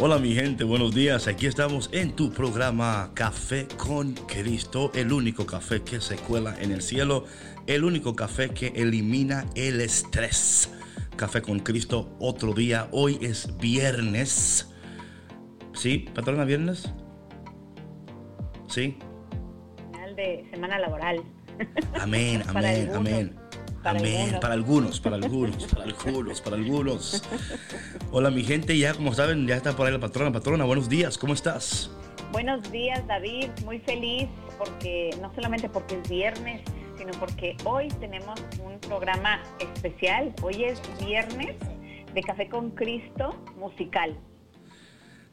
[0.00, 1.26] Hola mi gente, buenos días.
[1.26, 6.70] Aquí estamos en tu programa Café con Cristo, el único café que se cuela en
[6.70, 7.24] el cielo,
[7.66, 10.72] el único café que elimina el estrés.
[11.16, 12.86] Café con Cristo, otro día.
[12.92, 14.72] Hoy es viernes.
[15.74, 16.94] ¿Sí, patrona, viernes?
[18.68, 18.96] ¿Sí?
[19.90, 21.24] Final de semana laboral.
[22.00, 23.47] Amén, amén, amén.
[23.84, 24.38] Amén.
[24.40, 27.22] Para algunos, para algunos, para algunos, para algunos.
[28.10, 28.76] Hola, mi gente.
[28.76, 30.32] Ya, como saben, ya está por ahí la patrona.
[30.32, 31.16] Patrona, buenos días.
[31.16, 31.90] ¿Cómo estás?
[32.32, 33.50] Buenos días, David.
[33.64, 36.62] Muy feliz porque, no solamente porque es viernes,
[36.98, 40.34] sino porque hoy tenemos un programa especial.
[40.42, 41.56] Hoy es viernes
[42.12, 44.16] de Café con Cristo musical.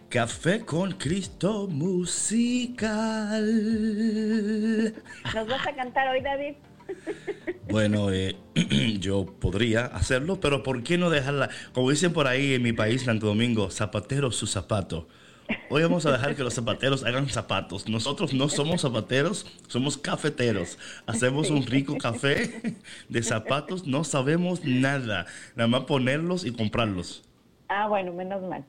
[0.10, 3.44] Café con Cristo musical.
[5.34, 6.56] ¿Nos vas a cantar hoy, David?
[7.70, 8.36] Bueno, eh,
[9.00, 11.50] yo podría hacerlo, pero ¿por qué no dejarla?
[11.74, 15.08] Como dicen por ahí en mi país, Santo Domingo, zapatero su zapato.
[15.70, 17.88] Hoy vamos a dejar que los zapateros hagan zapatos.
[17.88, 20.78] Nosotros no somos zapateros, somos cafeteros.
[21.06, 22.76] Hacemos un rico café
[23.10, 25.26] de zapatos, no sabemos nada.
[25.56, 27.24] Nada más ponerlos y comprarlos.
[27.68, 28.64] Ah, bueno, menos mal.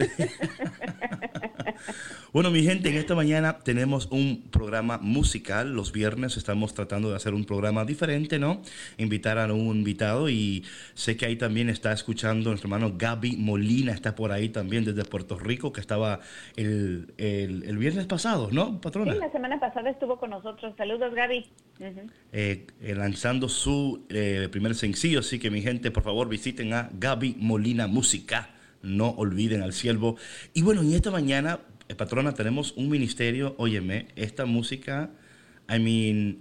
[2.32, 5.72] bueno, mi gente, en esta mañana tenemos un programa musical.
[5.72, 8.62] Los viernes estamos tratando de hacer un programa diferente, ¿no?
[8.98, 13.92] Invitar a un invitado y sé que ahí también está escuchando nuestro hermano Gaby Molina,
[13.92, 16.20] está por ahí también desde Puerto Rico, que estaba
[16.56, 19.12] el, el, viernes pasado, ¿no, patrona?
[19.12, 20.74] Sí, la semana pasada estuvo con nosotros.
[20.76, 21.46] Saludos, Gaby.
[22.32, 26.90] Eh, eh, lanzando su eh, primer sencillo, así que mi gente, por favor, visiten a
[26.92, 28.50] Gaby Molina Música
[28.82, 30.16] no olviden al siervo.
[30.54, 35.10] Y bueno, y esta mañana, eh, patrona, tenemos un ministerio, óyeme, esta música,
[35.68, 36.38] I mean,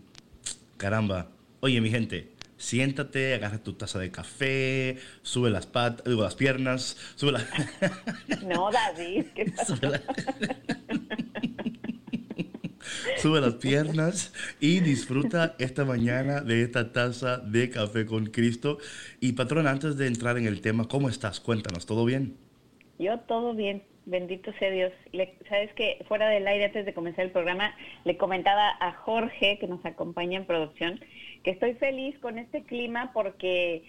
[0.77, 1.29] caramba,
[1.59, 6.97] oye mi gente, siéntate, agarra tu taza de café, sube las patas, digo, las piernas,
[7.15, 7.45] sube las...
[8.43, 9.77] No, David, ¿qué pasa?
[13.17, 18.77] sube las piernas y disfruta esta mañana de esta taza de café con Cristo.
[19.19, 21.39] Y patrón, antes de entrar en el tema, ¿cómo estás?
[21.39, 22.37] Cuéntanos, ¿todo bien?
[22.97, 24.91] Yo todo bien, bendito sea Dios.
[25.47, 27.73] Sabes que fuera del aire, antes de comenzar el programa,
[28.03, 30.99] le comentaba a Jorge, que nos acompaña en producción,
[31.43, 33.83] que estoy feliz con este clima porque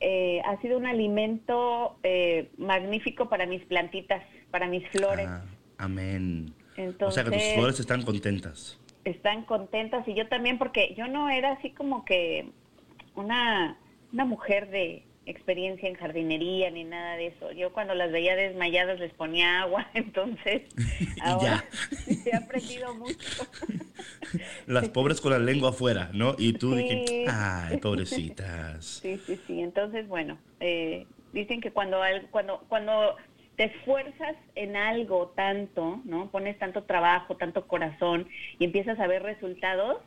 [0.00, 5.26] eh, ha sido un alimento eh, magnífico para mis plantitas, para mis flores.
[5.28, 5.44] Ah,
[5.78, 6.54] amén
[7.00, 8.78] o sea que tus flores están contentas.
[9.04, 12.50] Están contentas y yo también porque yo no era así como que
[13.14, 13.76] una,
[14.12, 17.52] una mujer de experiencia en jardinería ni nada de eso.
[17.52, 20.62] Yo cuando las veía desmayadas les ponía agua, entonces
[21.22, 21.64] ahora
[22.26, 23.46] he aprendido mucho.
[24.66, 26.34] Las pobres con la lengua afuera, ¿no?
[26.38, 27.24] Y tú sí.
[27.28, 28.84] ay, pobrecitas.
[28.84, 29.60] Sí, sí, sí.
[29.60, 31.98] Entonces, bueno, eh, dicen que cuando,
[32.30, 33.16] cuando, cuando
[33.56, 36.30] te esfuerzas en algo tanto, ¿no?
[36.30, 38.28] Pones tanto trabajo, tanto corazón
[38.58, 39.98] y empiezas a ver resultados,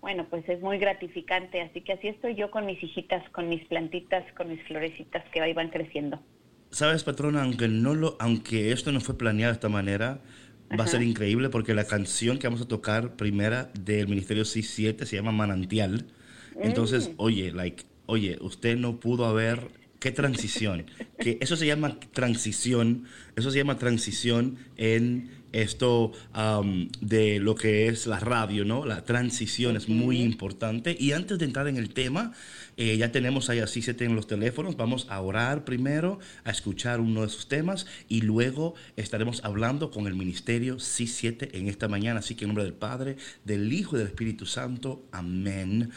[0.00, 1.60] bueno, pues es muy gratificante.
[1.62, 5.40] Así que así estoy yo con mis hijitas, con mis plantitas, con mis florecitas que
[5.40, 6.20] ahí van creciendo.
[6.70, 10.20] Sabes, patrona, aunque no lo, aunque esto no fue planeado de esta manera,
[10.78, 15.04] va a ser increíble porque la canción que vamos a tocar primera del Ministerio C7
[15.04, 16.06] se llama Manantial.
[16.60, 17.14] Entonces, mm.
[17.18, 19.68] oye, like, oye, usted no pudo haber
[20.04, 20.84] qué transición.
[21.18, 23.06] Que eso se llama transición,
[23.36, 26.12] eso se llama transición en esto
[27.00, 28.84] de lo que es la radio, ¿no?
[28.84, 30.94] La transición es muy importante.
[31.00, 32.32] Y antes de entrar en el tema,
[32.76, 34.76] eh, ya tenemos ahí así se tienen los teléfonos.
[34.76, 40.06] Vamos a orar primero, a escuchar uno de sus temas y luego estaremos hablando con
[40.06, 42.18] el ministerio C7 en esta mañana.
[42.18, 45.06] Así que en nombre del Padre, del Hijo y del Espíritu Santo.
[45.12, 45.92] Amén.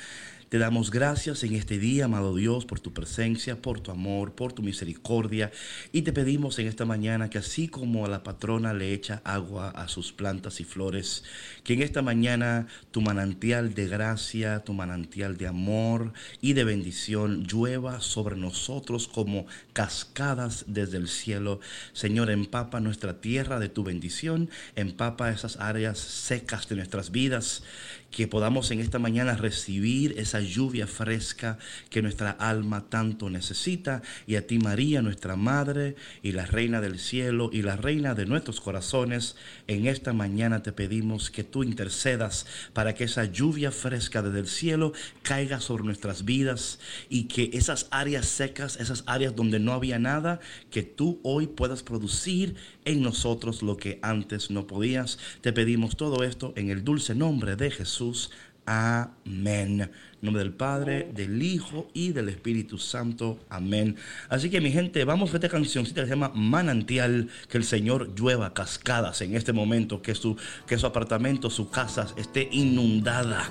[0.49, 4.53] Te damos gracias en este día, amado Dios, por tu presencia, por tu amor, por
[4.53, 5.51] tu misericordia.
[5.91, 9.71] Y te pedimos en esta mañana que así como a la patrona le echa agua,
[9.71, 11.25] a sus plantas y flores.
[11.65, 17.44] Que en esta mañana tu manantial de gracia, tu manantial de amor y de bendición
[17.44, 21.59] llueva sobre nosotros como cascadas desde el cielo.
[21.91, 27.63] Señor, empapa nuestra tierra de tu bendición, empapa esas áreas secas de nuestras vidas
[28.11, 31.57] que podamos en esta mañana recibir esa lluvia fresca
[31.89, 34.01] que nuestra alma tanto necesita.
[34.25, 38.25] Y a ti María, nuestra Madre y la Reina del Cielo y la Reina de
[38.25, 39.36] nuestros corazones,
[39.68, 44.48] en esta mañana te pedimos que tú intercedas para que esa lluvia fresca desde el
[44.48, 44.94] cielo
[45.24, 46.80] caiga sobre nuestras vidas
[47.10, 50.40] y que esas áreas secas, esas áreas donde no había nada,
[50.72, 52.56] que tú hoy puedas producir
[52.86, 55.19] en nosotros lo que antes no podías.
[55.42, 58.31] Te pedimos todo esto en el dulce nombre de Jesús.
[58.68, 59.80] Amén.
[59.81, 59.90] En
[60.22, 63.40] nombre del Padre, del Hijo y del Espíritu Santo.
[63.50, 63.96] Amén.
[64.28, 68.14] Así que mi gente, vamos a esta cancioncita que se llama Manantial, que el Señor
[68.14, 70.36] llueva cascadas en este momento, que su,
[70.68, 73.48] que su apartamento, su casa esté inundada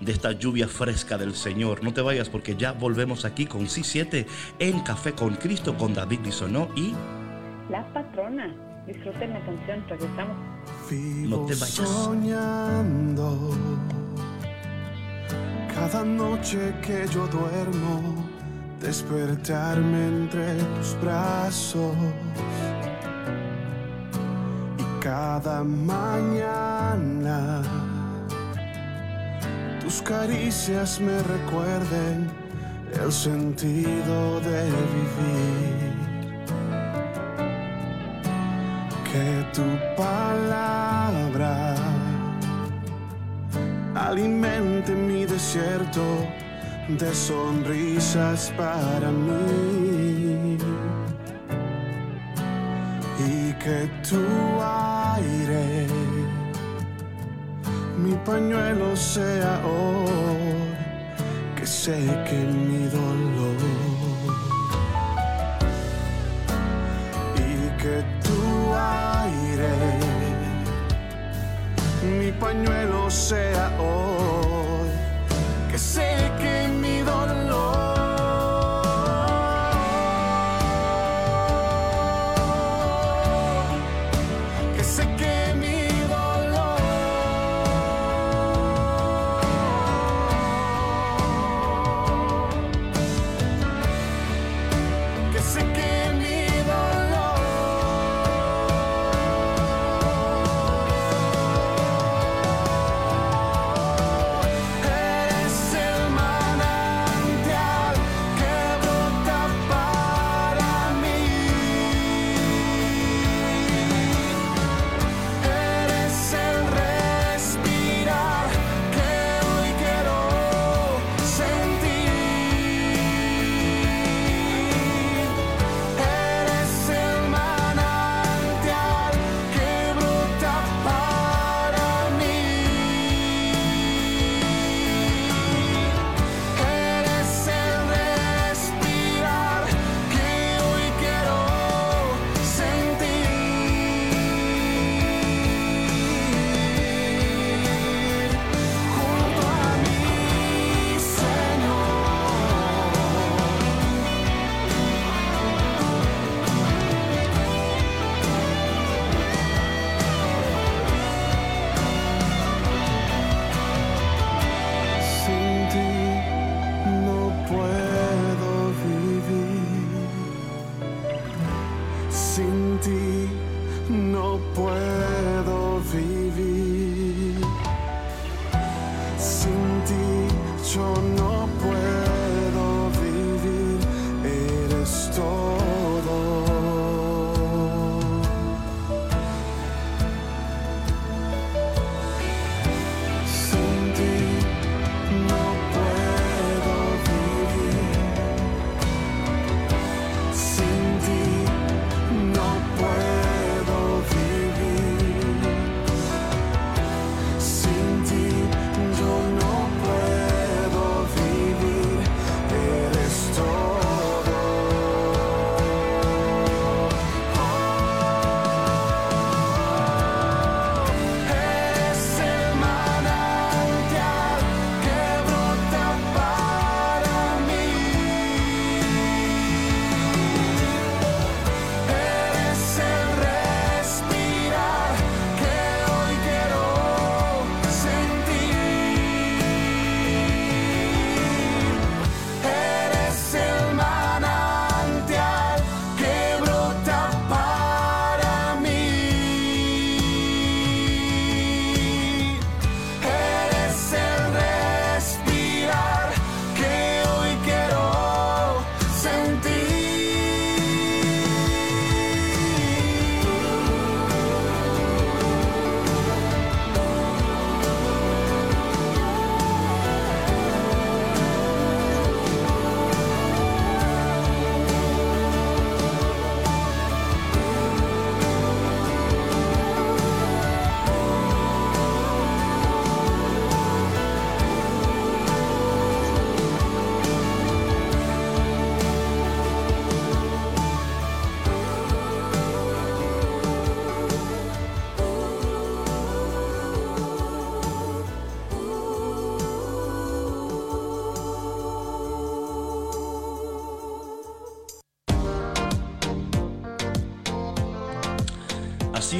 [0.00, 1.82] de esta lluvia fresca del Señor.
[1.82, 4.26] No te vayas porque ya volvemos aquí con C7
[4.60, 6.92] en Café con Cristo con David Bisonó y...
[7.68, 8.54] La patrona.
[8.86, 10.36] Disfruten la canción, regresamos.
[11.28, 11.88] no te vayas.
[11.88, 13.54] soñando
[15.74, 18.24] cada noche que yo duermo,
[18.80, 21.96] despertarme entre tus brazos.
[24.78, 27.62] Y cada mañana
[29.80, 32.30] tus caricias me recuerden
[33.02, 35.92] el sentido de vivir.
[39.12, 39.62] que tu
[39.94, 41.74] palabra
[43.94, 46.26] alimente mi desierto
[46.88, 50.58] de sonrisas para mí.
[53.18, 54.24] Y que tu
[54.60, 55.86] aire
[58.02, 60.74] mi pañuelo sea hoy
[61.54, 63.81] que seque mi dolor
[72.42, 74.90] pañuelo sea hoy,
[75.70, 76.31] que sé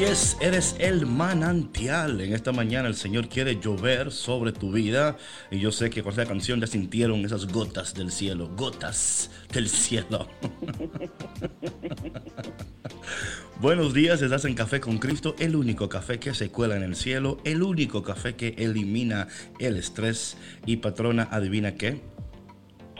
[0.03, 2.21] Así es, eres el manantial.
[2.21, 5.17] En esta mañana el Señor quiere llover sobre tu vida.
[5.49, 8.51] Y yo sé que con esta canción ya sintieron esas gotas del cielo.
[8.57, 10.27] Gotas del cielo.
[13.61, 16.97] Buenos días, estás en Café con Cristo, el único café que se cuela en el
[16.97, 19.29] cielo, el único café que elimina
[19.61, 20.37] el estrés.
[20.67, 22.01] Y patrona, adivina qué.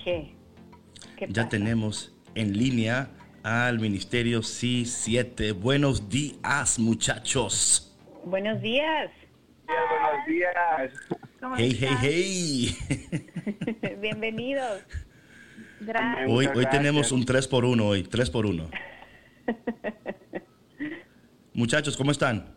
[0.05, 0.37] ¿Qué?
[1.17, 3.11] ¿Qué Ya tenemos en línea
[3.43, 5.53] al Ministerio C7.
[5.55, 7.97] Buenos días, muchachos.
[8.25, 9.11] Buenos días.
[9.67, 10.93] Buenos días.
[11.41, 11.99] ¿Cómo Hey, están?
[12.01, 13.97] hey, hey.
[14.01, 14.83] Bienvenidos.
[15.81, 16.29] Gracias.
[16.31, 18.71] Hoy, hoy tenemos un 3 por 1 hoy, 3 por 1.
[21.55, 22.55] Muchachos, ¿cómo están?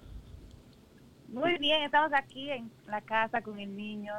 [1.29, 4.13] Muy bien, estamos aquí en la casa con el niño,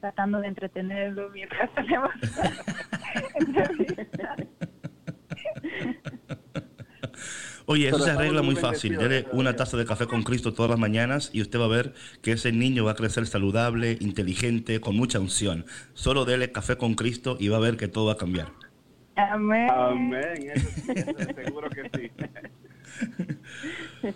[0.00, 2.10] tratando de entretenerlo mientras tenemos.
[7.66, 8.96] Oye, eso Pero se arregla muy fácil.
[8.96, 11.68] Dele a una taza de café con Cristo todas las mañanas y usted va a
[11.68, 15.66] ver que ese niño va a crecer saludable, inteligente, con mucha unción.
[15.94, 18.48] Solo dele café con Cristo y va a ver que todo va a cambiar.
[19.16, 19.70] Amén.
[19.70, 20.50] Amén.
[20.54, 22.10] Eso sí, eso seguro que sí.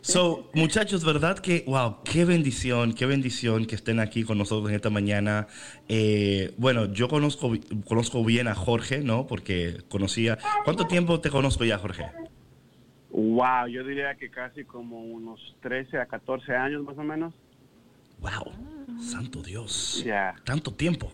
[0.03, 4.77] So, muchachos, ¿verdad que, wow, qué bendición, qué bendición que estén aquí con nosotros en
[4.77, 5.47] esta mañana?
[5.89, 7.53] Eh, bueno, yo conozco,
[7.85, 9.27] conozco bien a Jorge, ¿no?
[9.27, 10.39] Porque conocía...
[10.65, 12.05] ¿Cuánto tiempo te conozco ya, Jorge?
[13.17, 17.33] Wow, yo diría que casi como unos 13 a 14 años más o menos.
[18.21, 18.53] Wow,
[19.01, 20.03] santo Dios.
[20.05, 20.35] Ya.
[20.45, 21.11] Tanto tiempo.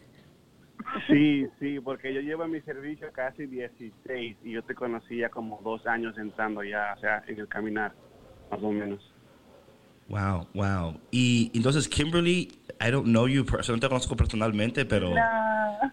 [1.07, 5.61] Sí, sí, porque yo llevo en mi servicio casi 16 y yo te conocía como
[5.63, 7.93] dos años entrando ya, o sea, en el caminar,
[8.51, 9.15] más o menos.
[10.09, 11.01] Wow, wow.
[11.13, 15.93] Y entonces, Kimberly, I don't know you, no te conozco personalmente, pero No,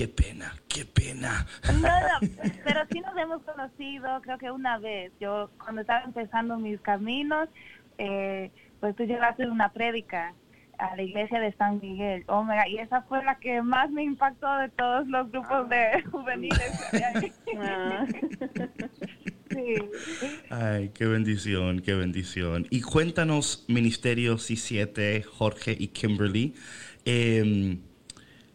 [0.00, 1.46] qué pena, qué pena.
[1.74, 2.28] no, no,
[2.64, 5.12] pero sí nos hemos conocido, creo que una vez.
[5.20, 7.50] Yo, cuando estaba empezando mis caminos,
[7.98, 10.32] eh, pues tú llegaste una prédica
[10.78, 12.24] a la iglesia de San Miguel.
[12.28, 15.68] Oh, my God, y esa fue la que más me impactó de todos los grupos
[15.68, 16.94] de juveniles.
[16.94, 17.32] hay ahí.
[17.58, 18.06] Ah.
[19.50, 19.74] Sí.
[20.48, 22.66] Ay, qué bendición, qué bendición.
[22.70, 26.54] Y cuéntanos, Ministerio C7, Jorge y Kimberly.
[27.04, 27.80] eh,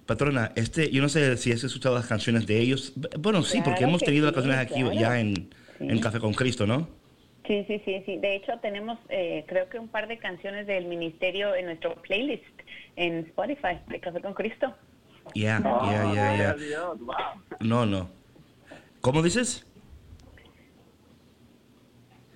[0.05, 2.93] patrona, este, yo no sé si has escuchado las canciones de ellos.
[3.19, 4.99] Bueno, sí, porque hemos tenido las sí, canciones aquí claro.
[4.99, 5.99] ya en, en.
[5.99, 6.87] Café con Cristo, ¿no?
[7.47, 8.17] Sí, sí, sí, sí.
[8.17, 12.43] De hecho, tenemos eh, creo que un par de canciones del ministerio en nuestro playlist
[12.95, 14.73] en Spotify de Café con Cristo.
[15.33, 16.49] Ya, ya, ya, gloria ya.
[16.51, 17.15] a Dios, wow.
[17.59, 18.09] No, no.
[19.01, 19.65] ¿Cómo dices?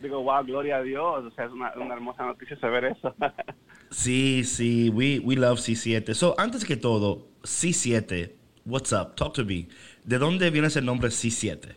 [0.02, 3.16] Digo, wow, gloria a Dios, o sea, es una, una hermosa noticia saber eso.
[3.90, 6.14] Sí, sí, we, we love C7.
[6.14, 8.32] So, antes que todo, C7,
[8.66, 9.16] what's up?
[9.16, 9.68] Talk to me.
[10.04, 11.76] ¿De dónde viene ese nombre C7?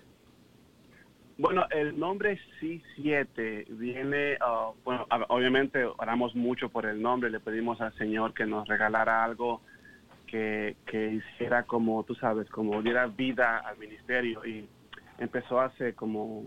[1.38, 7.81] Bueno, el nombre C7 viene, ah, bueno, obviamente oramos mucho por el nombre, le pedimos
[7.81, 9.62] al Señor que nos regalara algo
[10.26, 14.69] que, que hiciera como, tú sabes, como diera vida al ministerio y
[15.19, 16.47] empezó hace como,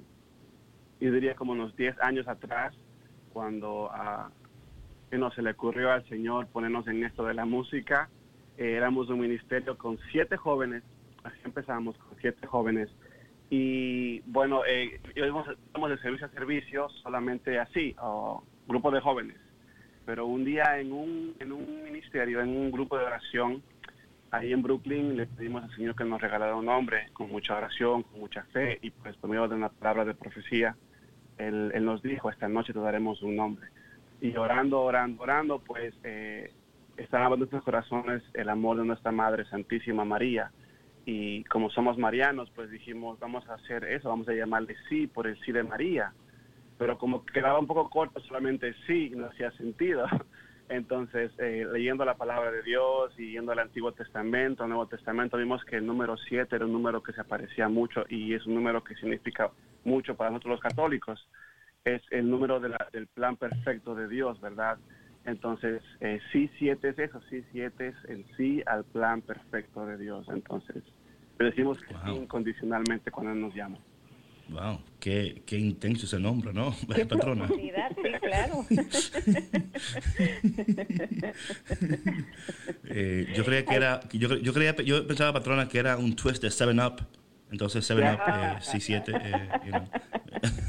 [0.99, 2.73] yo diría como unos 10 años atrás,
[3.33, 3.91] cuando
[5.23, 8.09] a se le ocurrió al Señor ponernos en esto de la música.
[8.57, 10.83] Eh, éramos un ministerio con siete jóvenes,
[11.23, 12.89] así empezamos, con siete jóvenes.
[13.49, 19.37] Y bueno, eh, íbamos, de servicio a servicio solamente así, o grupo de jóvenes.
[20.05, 23.63] Pero un día en un, en un ministerio, en un grupo de oración,
[24.31, 28.03] ahí en Brooklyn, le pedimos al Señor que nos regalara un nombre con mucha oración,
[28.03, 30.75] con mucha fe, y pues por medio de una palabra de profecía,
[31.37, 33.67] él nos dijo, esta noche te daremos un nombre.
[34.21, 36.51] Y orando, orando, orando, pues eh,
[36.97, 40.51] estaba en nuestros corazones el amor de nuestra Madre Santísima María.
[41.05, 45.27] Y como somos marianos, pues dijimos, vamos a hacer eso, vamos a llamarle sí por
[45.27, 46.13] el sí de María.
[46.77, 50.07] Pero como quedaba un poco corto, solamente sí, no hacía sentido.
[50.67, 55.63] Entonces, eh, leyendo la palabra de Dios y yendo al Antiguo Testamento, Nuevo Testamento, vimos
[55.65, 58.83] que el número 7 era un número que se aparecía mucho y es un número
[58.83, 59.51] que significa
[59.83, 61.27] mucho para nosotros los católicos.
[61.85, 64.77] Es el número de la- del plan perfecto de Dios, ¿verdad?
[65.23, 69.97] Entonces, eh, sí, 7 es eso, sí, 7 es el sí al plan perfecto de
[69.97, 70.27] Dios.
[70.29, 70.83] Entonces,
[71.39, 72.23] le decimos que sí Wow.
[72.23, 73.77] incondicionalmente cuando Él nos llama.
[74.49, 76.73] Wow, qué, qué intenso ese nombre, ¿no?
[76.95, 77.47] Qué Patrona.
[77.47, 77.71] sí,
[78.21, 78.65] claro.
[82.87, 86.41] Eh, yo creía que era, yo, yo creía, yo pensaba, patrona, que era un twist
[86.41, 87.01] de 7-Up.
[87.55, 89.87] Entonces 7-Up, eh, C7, eh, you know.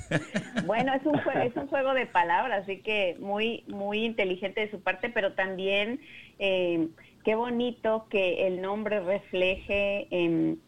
[0.66, 4.70] Bueno, es un, jue- es un juego de palabras, así que muy, muy inteligente de
[4.70, 6.00] su parte, pero también
[6.38, 6.86] eh,
[7.24, 10.58] qué bonito que el nombre refleje em,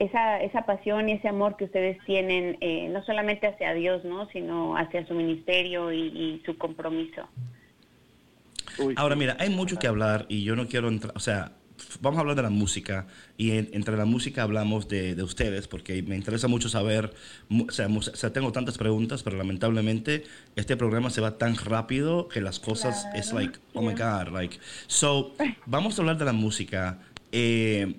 [0.00, 4.28] esa, esa pasión y ese amor que ustedes tienen, eh, no solamente hacia Dios, ¿no?
[4.30, 7.28] sino hacia su ministerio y, su compromiso.
[8.96, 11.52] Ahora mira, hay mucho que hablar y yo no quiero entrar, o sea,
[12.00, 13.06] vamos a hablar de la música
[13.36, 17.12] y entre la música hablamos de, ustedes porque me interesa mucho saber,
[17.50, 20.24] o sea, tengo tantas preguntas, pero lamentablemente
[20.56, 24.58] este programa se va tan rápido que las cosas es like, oh my God, like.
[24.86, 25.34] So,
[25.66, 27.00] vamos a hablar de la música.
[27.32, 27.96] Eh,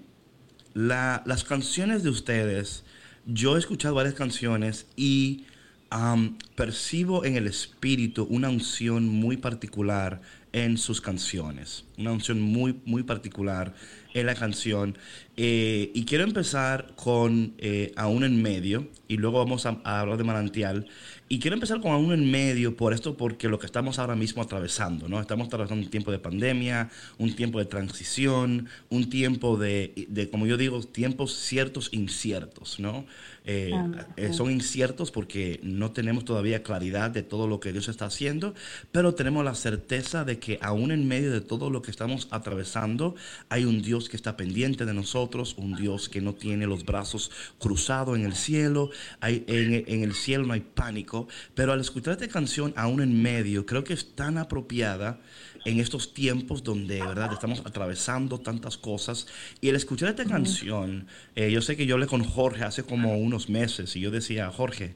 [0.74, 2.84] las canciones de ustedes,
[3.26, 5.46] yo he escuchado varias canciones y
[5.92, 10.22] um, percibo en el espíritu una unción muy particular
[10.52, 13.74] en sus canciones, una unción muy, muy particular
[14.14, 14.98] en la canción.
[15.42, 20.26] Eh, y quiero empezar con eh, Aún en Medio, y luego vamos a, hablar de
[20.26, 20.88] Manantial.
[21.30, 24.42] Y quiero empezar con Aún en Medio por esto, porque lo que estamos ahora mismo
[24.42, 25.22] atravesando, ¿no?
[25.22, 30.46] Estamos atravesando un tiempo de pandemia, un tiempo de transición, un tiempo de, de como
[30.46, 33.06] yo digo, tiempos ciertos inciertos, ¿no?
[33.52, 33.72] Eh,
[34.16, 38.54] eh, son inciertos porque no tenemos todavía claridad de todo lo que Dios está haciendo,
[38.92, 43.16] pero tenemos la certeza de que aún en medio de todo lo que estamos atravesando,
[43.50, 47.32] hay un Dios que está pendiente de nosotros, un Dios que no tiene los brazos
[47.60, 48.90] cruzados en el cielo,
[49.20, 53.22] hay, en, en el cielo no hay pánico, pero al escuchar esta canción aún en
[53.22, 55.20] medio, creo que es tan apropiada
[55.66, 59.28] en estos tiempos donde, ¿verdad?, estamos atravesando tantas cosas.
[59.62, 63.18] Y el escuchar esta canción, eh, yo sé que yo hablé con Jorge hace como
[63.18, 64.96] unos meses y yo decía, Jorge,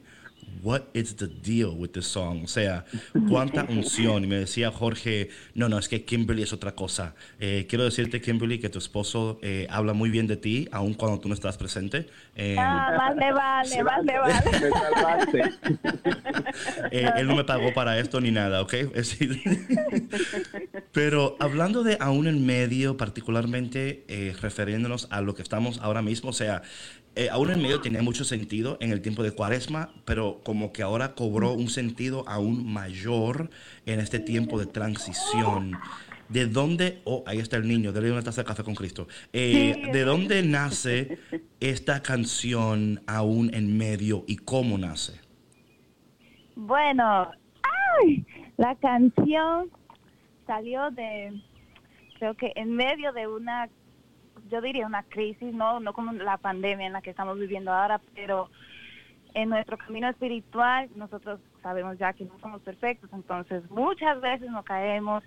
[0.62, 2.42] what is the deal with this song?
[2.44, 2.84] O sea,
[3.28, 4.24] cuánta unción.
[4.24, 7.14] Y me decía Jorge, no, no, es que Kimberly es otra cosa.
[7.38, 11.20] Eh, quiero decirte, Kimberly, que tu esposo eh, habla muy bien de ti, aun cuando
[11.20, 12.06] tú no estás presente.
[12.34, 15.54] Eh, ah, más le vale, más le vale.
[16.90, 18.74] eh, él no me pagó para esto ni nada, ¿ok?
[20.92, 24.04] Pero hablando de aún en medio, particularmente
[24.40, 26.62] refiriéndonos a lo que estamos ahora mismo, o sea,
[27.16, 30.82] eh, aún en medio tenía mucho sentido en el tiempo de Cuaresma, pero como que
[30.82, 33.50] ahora cobró un sentido aún mayor
[33.86, 35.78] en este tiempo de transición.
[36.28, 39.06] ¿De dónde, oh, ahí está el niño, dale una taza de café con Cristo.
[39.32, 41.18] Eh, ¿De dónde nace
[41.60, 45.20] esta canción aún en medio y cómo nace?
[46.56, 47.30] Bueno,
[48.00, 48.24] ay,
[48.56, 49.70] la canción
[50.46, 51.40] salió de,
[52.18, 53.68] creo que en medio de una
[54.50, 58.00] yo diría una crisis, no, no como la pandemia en la que estamos viviendo ahora,
[58.14, 58.50] pero
[59.34, 64.64] en nuestro camino espiritual nosotros sabemos ya que no somos perfectos, entonces muchas veces nos
[64.64, 65.24] caemos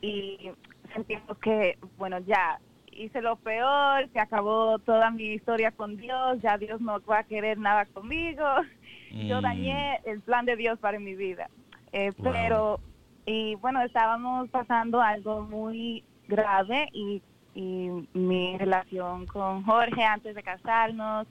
[0.00, 0.50] y
[0.92, 2.58] sentimos que, bueno, ya
[2.92, 7.24] hice lo peor, se acabó toda mi historia con Dios, ya Dios no va a
[7.24, 8.44] querer nada conmigo,
[9.10, 9.42] yo mm.
[9.42, 11.48] dañé el plan de Dios para mi vida.
[11.92, 12.80] Eh, pero,
[13.26, 17.22] y bueno, estábamos pasando algo muy grave y
[17.54, 21.26] y mi relación con Jorge antes de casarnos,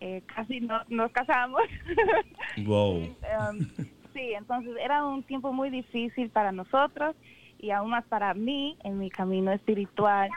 [0.00, 1.62] eh, casi no, nos casamos.
[2.64, 3.14] Wow.
[3.38, 3.58] Um,
[4.14, 7.14] sí, entonces era un tiempo muy difícil para nosotros
[7.58, 10.30] y aún más para mí en mi camino espiritual.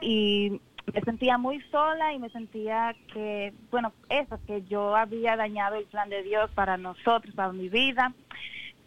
[0.00, 0.60] Y
[0.92, 5.84] me sentía muy sola y me sentía que, bueno, eso, que yo había dañado el
[5.84, 8.12] plan de Dios para nosotros, para mi vida.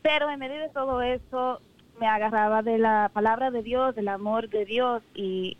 [0.02, 1.62] Pero en medio de todo eso,
[2.00, 5.58] me agarraba de la palabra de Dios, del amor de Dios y,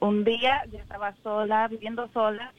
[0.00, 2.52] un día yo estaba sola, viviendo sola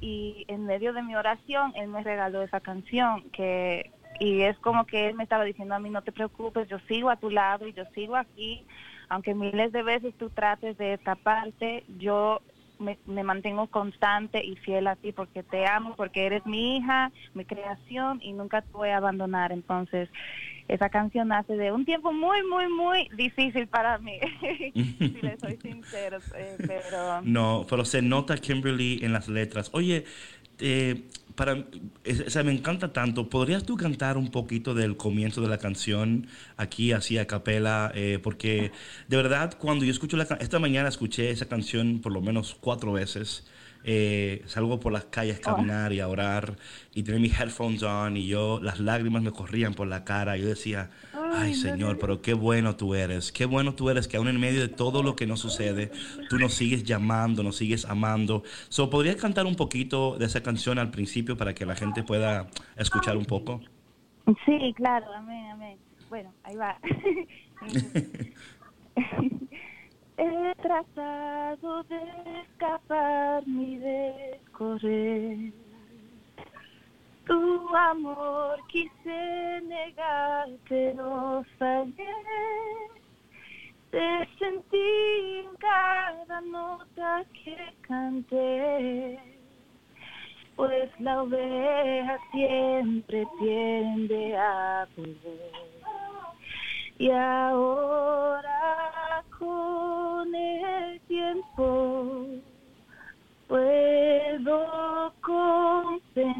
[0.00, 4.84] y en medio de mi oración él me regaló esa canción que y es como
[4.84, 7.68] que él me estaba diciendo a mí no te preocupes, yo sigo a tu lado
[7.68, 8.64] y yo sigo aquí,
[9.08, 12.40] aunque miles de veces tú trates de escaparte, yo
[12.80, 17.12] me, me, mantengo constante y fiel a ti porque te amo, porque eres mi hija,
[17.34, 19.52] mi creación y nunca te voy a abandonar.
[19.52, 20.08] Entonces,
[20.68, 24.18] esa canción nace de un tiempo muy, muy, muy difícil para mí,
[24.74, 26.18] si le soy sincero.
[26.36, 27.22] Eh, pero...
[27.22, 29.70] No, pero se nota Kimberly en las letras.
[29.72, 30.04] Oye,
[30.60, 33.28] eh, para, o sea, me encanta tanto.
[33.28, 36.26] ¿Podrías tú cantar un poquito del comienzo de la canción
[36.56, 37.92] aquí, así a capela?
[37.94, 38.72] Eh, porque
[39.06, 42.92] de verdad, cuando yo escucho la esta mañana escuché esa canción por lo menos cuatro
[42.92, 43.46] veces
[43.90, 45.56] eh, salgo por las calles a oh.
[45.56, 46.56] caminar y a orar
[46.92, 50.36] y tener mis headphones on y yo, las lágrimas me corrían por la cara.
[50.36, 50.90] Yo decía,
[51.32, 54.60] ay, Señor, pero qué bueno tú eres, qué bueno tú eres que aún en medio
[54.60, 55.90] de todo lo que nos sucede,
[56.28, 58.42] tú nos sigues llamando, nos sigues amando.
[58.68, 62.46] So, ¿Podrías cantar un poquito de esa canción al principio para que la gente pueda
[62.76, 63.62] escuchar un poco?
[64.44, 65.78] Sí, claro, amén, amén.
[66.10, 66.78] Bueno, ahí va.
[70.20, 71.96] He tratado de
[72.42, 73.07] escapar
[74.58, 75.52] correr.
[77.26, 82.14] Tu amor quise negar, pero fallé.
[83.90, 89.18] Te sentí en cada nota que canté.
[90.56, 95.52] pues la oveja siempre tiende a perder.
[96.98, 102.26] Y ahora con el tiempo
[104.38, 106.36] puedo comprender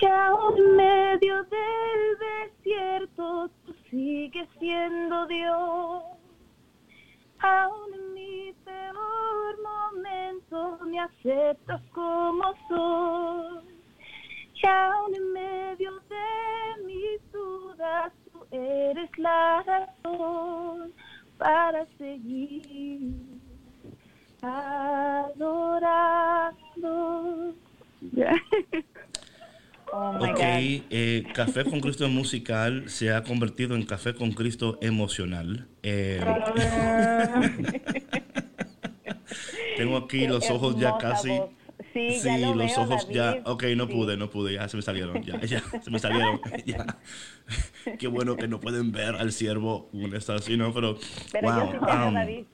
[0.00, 6.02] que aún medio del desierto tú sigues siendo Dios.
[7.40, 13.74] Aún en mi peor momento me aceptas como soy.
[14.62, 20.92] Y aún en medio de mis dudas tú eres la razón
[21.38, 23.43] para seguir
[26.04, 27.54] adorando.
[29.92, 30.82] Oh my Ok, God.
[30.90, 35.68] eh, Café con Cristo musical se ha convertido en Café con Cristo emocional.
[35.82, 36.20] Eh,
[39.76, 41.28] tengo aquí los ojos ya casi.
[41.30, 41.50] voz.
[41.92, 43.24] Sí, ya lo los veo, ojos ya.
[43.26, 43.42] David.
[43.46, 43.92] Ok, no Sí.
[43.92, 45.22] pude, no pude, ya se me salieron.
[45.22, 46.40] Ya, ya, se me salieron.
[46.66, 46.84] Ya.
[47.98, 50.72] Qué bueno que no pueden ver al siervo con así, ¿no?
[50.74, 50.98] Pero.
[51.30, 52.44] Pero wow, yo sí um, David.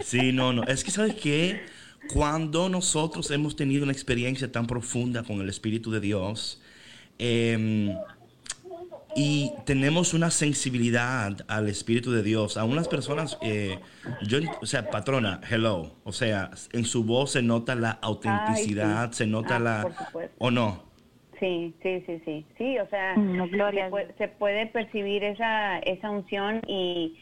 [0.00, 0.64] Sí, no, no.
[0.64, 1.60] Es que, ¿sabes qué?
[2.12, 6.62] Cuando nosotros hemos tenido una experiencia tan profunda con el Espíritu de Dios
[7.18, 7.94] em,
[9.16, 13.78] y tenemos una sensibilidad al Espíritu de Dios, a unas personas, eh,
[14.22, 19.26] yo, o sea, patrona, hello, o sea, en su voz se nota la autenticidad, se
[19.26, 19.82] nota Ah, la...
[19.82, 20.34] por supuesto.
[20.38, 20.88] ¿O no?
[21.40, 22.46] Sí, sí, sí, sí.
[22.58, 27.16] Sí, o sea, Mm, gloria se, puede, se puede percibir esa, esa unción y,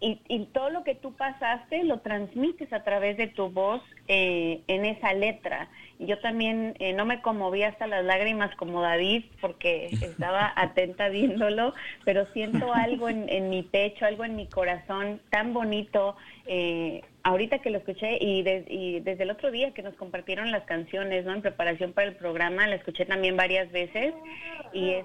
[0.00, 4.60] y, y todo lo que tú pasaste lo transmites a través de tu voz eh,
[4.68, 5.68] en esa letra.
[5.98, 11.08] Y Yo también eh, no me conmoví hasta las lágrimas como David porque estaba atenta
[11.08, 16.16] viéndolo, pero siento algo en, en mi pecho, algo en mi corazón tan bonito.
[16.46, 20.50] eh, ahorita que lo escuché y, de- y desde el otro día que nos compartieron
[20.50, 21.34] las canciones, ¿no?
[21.34, 24.14] En preparación para el programa, la escuché también varias veces
[24.72, 25.04] y es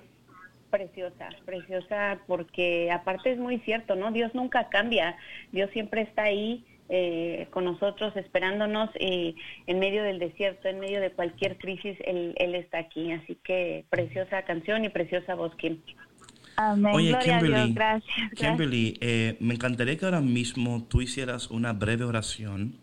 [0.77, 4.11] preciosa, preciosa porque aparte es muy cierto, ¿no?
[4.11, 5.15] Dios nunca cambia,
[5.51, 9.35] Dios siempre está ahí eh, con nosotros esperándonos y
[9.67, 13.11] en medio del desierto, en medio de cualquier crisis, Él, él está aquí.
[13.11, 15.77] Así que preciosa canción y preciosa voz, Kim.
[16.55, 16.93] Amén.
[16.93, 17.75] Oye, Gloria a Kimberly, Dios.
[17.75, 18.15] Gracias.
[18.17, 18.39] gracias.
[18.49, 22.75] Kimberly, eh, me encantaría que ahora mismo tú hicieras una breve oración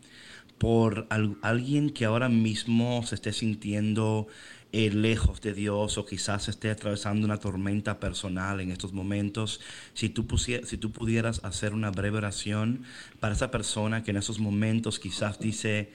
[0.59, 4.26] por al- alguien que ahora mismo se esté sintiendo
[4.72, 9.61] eh, lejos de Dios o quizás esté atravesando una tormenta personal en estos momentos.
[9.94, 12.85] Si tú, si tú pudieras hacer una breve oración
[13.18, 15.90] para esa persona que en esos momentos quizás dice,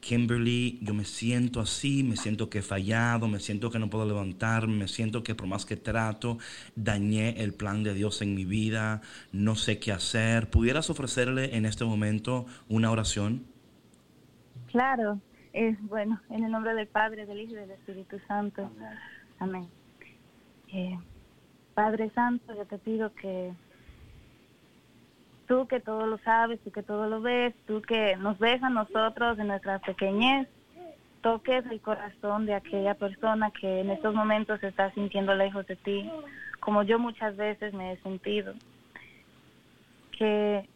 [0.00, 4.06] Kimberly, yo me siento así, me siento que he fallado, me siento que no puedo
[4.06, 6.38] levantarme, me siento que por más que trato,
[6.76, 10.50] dañé el plan de Dios en mi vida, no sé qué hacer.
[10.50, 13.44] ¿Pudieras ofrecerle en este momento una oración?
[14.68, 15.20] Claro,
[15.58, 18.70] es bueno, en el nombre del Padre, del Hijo y del Espíritu Santo.
[19.40, 19.68] Amén.
[20.72, 20.96] Eh,
[21.74, 23.52] Padre Santo, yo te pido que
[25.48, 28.70] tú que todo lo sabes, tú que todo lo ves, tú que nos ves a
[28.70, 30.46] nosotros en nuestra pequeñez,
[31.22, 36.08] toques el corazón de aquella persona que en estos momentos está sintiendo lejos de ti,
[36.60, 38.54] como yo muchas veces me he sentido.
[40.16, 40.68] Que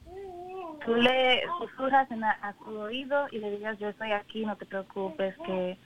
[0.84, 4.66] tú le susurras en a, su oído y le digas yo estoy aquí, no te
[4.66, 5.76] preocupes, que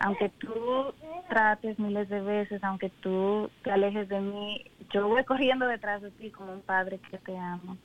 [0.00, 0.92] aunque tú
[1.28, 6.10] trates miles de veces, aunque tú te alejes de mí, yo voy corriendo detrás de
[6.12, 7.76] ti como un padre que te ama.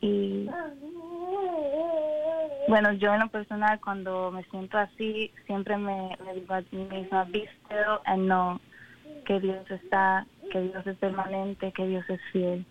[0.00, 0.48] Y
[2.68, 6.84] bueno, yo en lo personal cuando me siento así, siempre me, me digo a mí
[6.90, 8.60] misma, be still and know
[9.26, 12.64] que Dios está, que Dios es permanente, que Dios es fiel.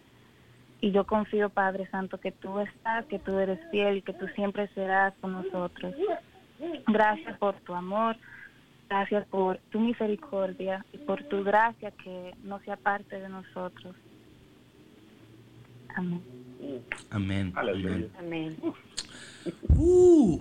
[0.81, 4.27] Y yo confío, Padre Santo, que tú estás, que tú eres fiel y que tú
[4.35, 5.95] siempre serás con nosotros.
[6.87, 8.17] Gracias por tu amor,
[8.89, 13.95] gracias por tu misericordia y por tu gracia que no sea parte de nosotros.
[15.95, 16.21] Amén.
[17.09, 17.53] Amén.
[17.55, 18.11] Amén.
[18.19, 18.57] Amén.
[19.77, 20.39] Ooh,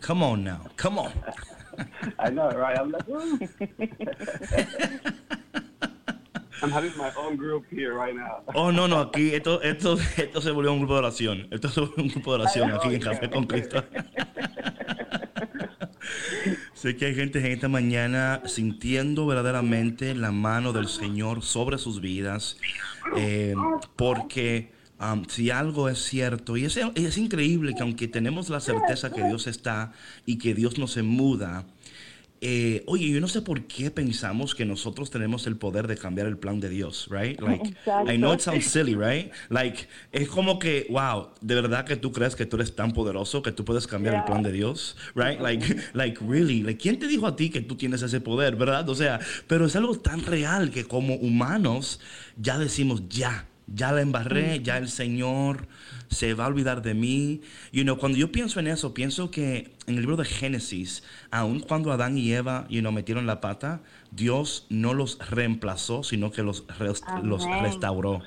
[0.00, 1.12] come on now, come on.
[2.18, 2.78] I know, right?
[2.78, 3.06] I'm like.
[6.62, 8.42] I'm having my own group here right now.
[8.54, 11.48] Oh, no, no, aquí esto, esto, esto se volvió un grupo de oración.
[11.50, 13.84] Esto se volvió un grupo de oración aquí en Café con Cristo.
[16.74, 22.00] sé que hay gente en esta mañana sintiendo verdaderamente la mano del Señor sobre sus
[22.00, 22.58] vidas,
[23.16, 23.54] eh,
[23.96, 29.12] porque um, si algo es cierto, y es, es increíble que aunque tenemos la certeza
[29.12, 29.92] que Dios está
[30.26, 31.66] y que Dios no se muda,
[32.40, 36.26] eh, oye, yo no sé por qué pensamos que nosotros tenemos el poder de cambiar
[36.26, 37.40] el plan de Dios, right?
[37.46, 39.32] Like, I know it sounds silly, right?
[39.48, 43.42] Like, es como que, wow, de verdad que tú crees que tú eres tan poderoso
[43.42, 45.40] que tú puedes cambiar el plan de Dios, right?
[45.40, 48.88] Like, like, really, like, ¿quién te dijo a ti que tú tienes ese poder, verdad?
[48.88, 52.00] O sea, pero es algo tan real que como humanos
[52.36, 55.68] ya decimos, ya, ya la embarré, ya el Señor
[56.08, 57.40] se va a olvidar de mí.
[57.72, 61.60] You know, cuando yo pienso en eso, pienso que en el libro de Génesis, aun
[61.60, 66.42] cuando Adán y Eva, you know, metieron la pata, Dios no los reemplazó, sino que
[66.42, 66.64] los,
[67.22, 68.22] los restauró.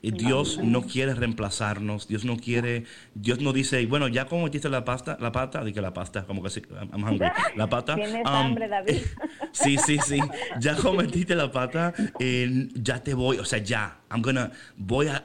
[0.00, 2.84] Y Dios no quiere reemplazarnos, Dios no quiere,
[3.14, 6.24] Dios no dice, bueno, ya como metiste la pasta, la pata, di que la pasta,
[6.24, 6.62] como que sí,
[6.92, 7.94] I'm hungry, la pata.
[7.94, 9.02] Tienes um, hambre, David.
[9.52, 10.20] sí, sí, sí,
[10.60, 15.08] ya como metiste la pata, eh, ya te voy, o sea, ya, I'm gonna, voy
[15.08, 15.22] a,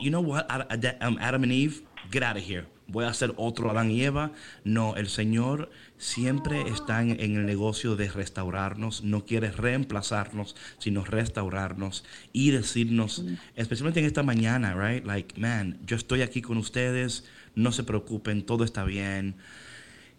[0.00, 3.90] you know what, Adam and Eve, get out of here voy a hacer otro Adán
[3.90, 4.32] y Eva.
[4.64, 12.04] No, el Señor siempre está en, el negocio de restaurarnos, no quiere reemplazarnos, sino restaurarnos
[12.32, 13.24] y decirnos,
[13.56, 15.04] especialmente en esta mañana, right?
[15.04, 19.36] Like, man, yo estoy aquí con ustedes, no se preocupen, todo está bien.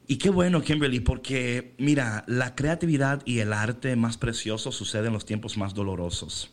[0.08, 5.13] Y qué bueno, Kimberly, porque mira, la creatividad y el arte más precioso suceden en
[5.13, 6.51] los tiempos más dolorosos.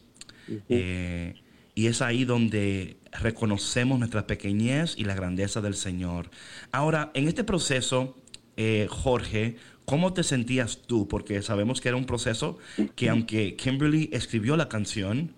[1.74, 6.30] Y es ahí donde reconocemos nuestra pequeñez y la grandeza del Señor.
[6.72, 8.16] Ahora, en este proceso,
[8.56, 11.08] eh, Jorge, ¿cómo te sentías tú?
[11.08, 12.58] Porque sabemos que era un proceso
[12.96, 15.34] que aunque Kimberly escribió la canción,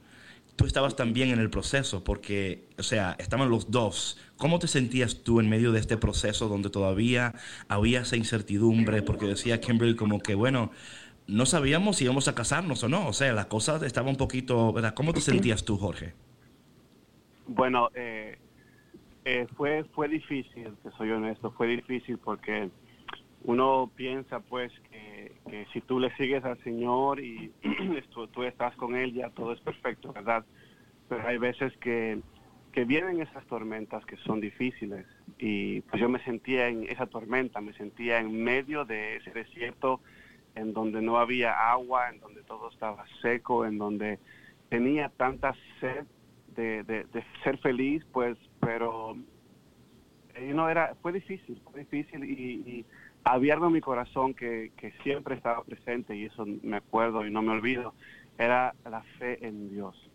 [0.57, 4.19] tú estabas también en el proceso, porque, o sea, estaban los dos.
[4.37, 7.35] ¿Cómo te sentías tú en medio de este proceso donde todavía
[7.69, 9.03] había esa incertidumbre?
[9.03, 10.71] Porque decía Kimberly como que, bueno,
[11.27, 13.09] no sabíamos si íbamos a casarnos o no.
[13.09, 14.95] O sea, la cosa estaba un poquito, ¿verdad?
[14.95, 16.15] ¿Cómo te sentías tú, Jorge?
[17.47, 18.39] Bueno, eh,
[19.25, 22.71] eh, fue, fue difícil, que soy honesto, fue difícil porque
[23.43, 27.53] uno piensa pues que, si tú le sigues al Señor y
[28.33, 30.45] tú, estás con Él, ya todo es perfecto, ¿verdad?
[31.09, 32.21] Pero hay veces que,
[32.73, 35.07] que vienen esas tormentas que son difíciles
[35.39, 40.01] y pues yo me sentía en esa tormenta, me sentía en medio de ese desierto
[40.55, 44.19] en donde no había agua, en donde todo estaba seco, en donde
[44.71, 46.07] tenía tanta sed
[46.55, 47.07] de,
[47.43, 49.17] ser feliz, pues, pero
[50.35, 52.87] eh, no era, fue difícil, fue difícil y, y
[53.71, 54.71] mi corazón que,
[55.03, 57.95] siempre estaba presente y eso me acuerdo y no me olvido,
[58.39, 60.11] era la fe en Dios.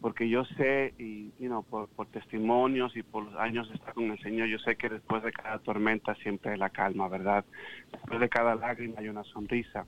[0.00, 4.10] Porque yo sé, y you por, por testimonios y por los años de estar con
[4.10, 7.44] el Señor, yo sé que después de cada tormenta siempre hay la calma, ¿verdad?
[7.90, 9.86] Después de cada lágrima hay una sonrisa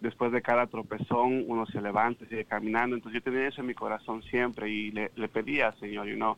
[0.00, 2.96] después de cada tropezón uno se levanta y sigue caminando.
[2.96, 6.36] Entonces yo tenía eso en mi corazón siempre y le, pedía al Señor, you know,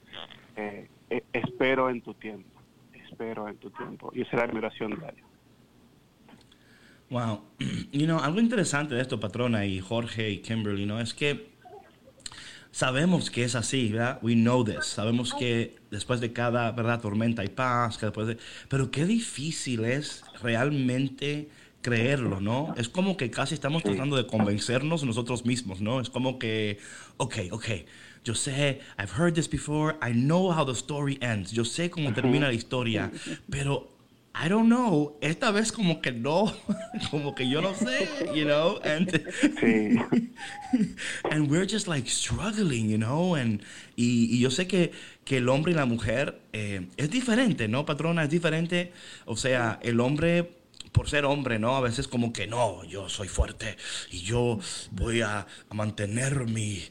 [0.56, 2.60] eh, eh, espero en tu tiempo,
[2.94, 4.10] espero en tu tiempo.
[4.14, 5.24] Y esa era mi oración diaria.
[7.10, 7.42] Wow.
[7.92, 11.00] You know, algo interesante de esto, patrona, y Jorge y Kimberly, ¿no?
[11.00, 11.50] Es que
[12.70, 14.20] sabemos que es así, ¿verdad?
[14.22, 14.84] We know this.
[14.84, 17.00] Sabemos que después de cada, ¿verdad?
[17.00, 18.38] Tormenta hay paz, que después de...
[18.68, 21.48] Pero qué difícil es realmente
[21.82, 22.74] creerlo, ¿no?
[22.76, 26.00] Es como que casi estamos tratando de convencernos nosotros mismos, ¿no?
[26.00, 26.78] Es como que,
[27.16, 27.68] ok, ok,
[28.24, 32.12] yo sé, I've heard this before, I know how the story ends, yo sé cómo
[32.12, 33.10] termina la historia,
[33.48, 33.88] pero
[34.34, 36.54] I don't know, esta vez como que no,
[37.10, 39.10] como que yo no sé, you know, and,
[41.30, 43.62] and we're just like struggling, you know, and,
[43.96, 44.92] y, yo sé que,
[45.24, 48.24] que, el hombre y la mujer eh, es diferente, ¿no, patrona?
[48.24, 48.92] Es diferente,
[49.24, 50.59] o sea, el hombre
[50.92, 51.76] por ser hombre, ¿no?
[51.76, 53.76] A veces como que no, yo soy fuerte
[54.10, 54.58] y yo
[54.90, 56.82] voy a, mantener mi,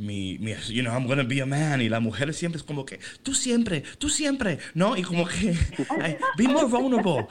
[0.00, 1.80] mi, mi, you know, I'm gonna be a man.
[1.80, 4.96] Y la mujer siempre es como que, tú siempre, tú siempre, ¿no?
[4.96, 5.54] Y como que,
[6.36, 7.28] be more vulnerable,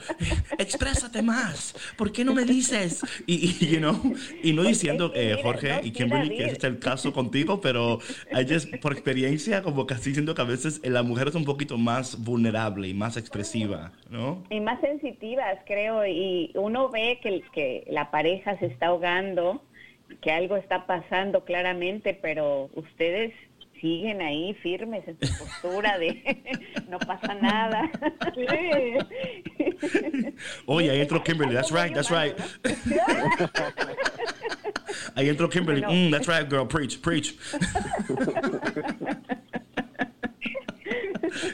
[0.58, 3.02] exprésate más, ¿por qué no me dices?
[3.26, 7.12] Y, you know, y no diciendo, eh, Jorge y Kimberly, que ese es el caso
[7.12, 7.98] contigo, pero
[8.48, 12.22] just, por experiencia, como así siento que a veces la mujer es un poquito más
[12.22, 14.44] vulnerable y más expresiva, ¿no?
[14.50, 19.62] Y más sensitivas, creo, y uno ve que, que la pareja se está ahogando
[20.20, 23.32] que algo está pasando claramente, pero ustedes
[23.80, 26.54] siguen ahí firmes en su postura de
[26.88, 27.90] no pasa nada.
[30.66, 32.34] Oye, ahí entró Kimberly, that's right, that's right.
[35.14, 37.34] Ahí entró Kimberly, mm, that's right, girl, preach, preach.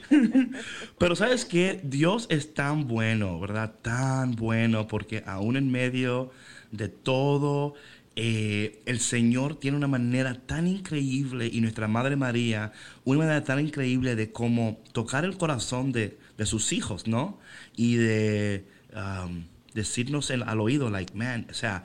[0.99, 3.75] Pero sabes que Dios es tan bueno, ¿verdad?
[3.83, 6.31] Tan bueno, porque aún en medio
[6.71, 7.75] de todo
[8.19, 12.73] eh, el Señor tiene una manera tan increíble y nuestra Madre María
[13.05, 17.39] una manera tan increíble de cómo tocar el corazón de, sus hijos, ¿no?
[17.77, 21.85] Y de, um, decirnos al oído, like, man, o sea,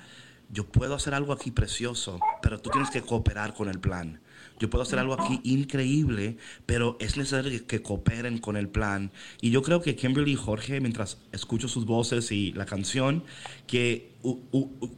[0.49, 4.21] yo puedo hacer algo aquí precioso, pero tú tienes que cooperar con el plan.
[4.61, 9.11] Yo puedo hacer algo aquí increíble, pero es necesario que cooperen con el plan.
[9.41, 13.23] Y yo creo que Kimberly y Jorge, mientras escucho sus voces y la canción,
[13.65, 14.11] que,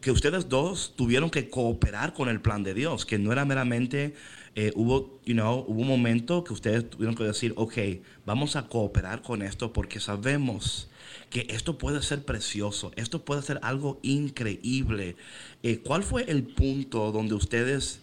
[0.02, 4.16] que ustedes dos tuvieron que cooperar con el plan de Dios, que no era meramente,
[4.56, 7.78] eh, hubo, you know, hubo un momento que ustedes tuvieron que decir, ok,
[8.26, 10.90] vamos a cooperar con esto porque sabemos
[11.30, 15.16] que esto puede ser precioso, esto puede ser algo increíble.
[15.64, 18.03] Eh, ¿Cuál fue el punto donde ustedes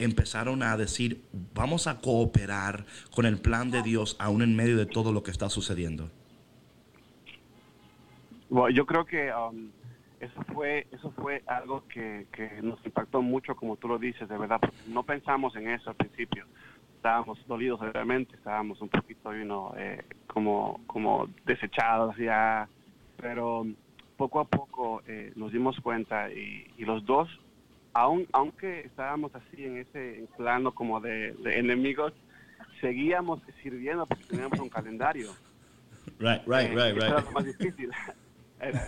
[0.00, 1.22] empezaron a decir,
[1.54, 5.30] vamos a cooperar con el plan de Dios aún en medio de todo lo que
[5.30, 6.10] está sucediendo?
[8.74, 9.70] Yo creo que um,
[10.18, 12.26] eso fue eso fue algo que,
[12.62, 14.60] nos impactó mucho, como tú lo dices, de verdad.
[14.88, 16.46] No pensamos en eso al principio.
[16.96, 22.68] Estábamos dolidos, realmente, estábamos un poquito, you eh, como, como desechados ya.
[23.16, 23.66] Pero
[24.16, 27.28] poco a poco eh, nos dimos cuenta y los dos
[27.92, 32.12] aun, aunque estábamos así en ese plano como de, enemigos,
[32.80, 35.32] seguíamos sirviendo porque teníamos un calendario.
[36.18, 37.02] Right, right, right, right.
[37.02, 37.90] Era lo más difícil,
[38.60, 38.80] era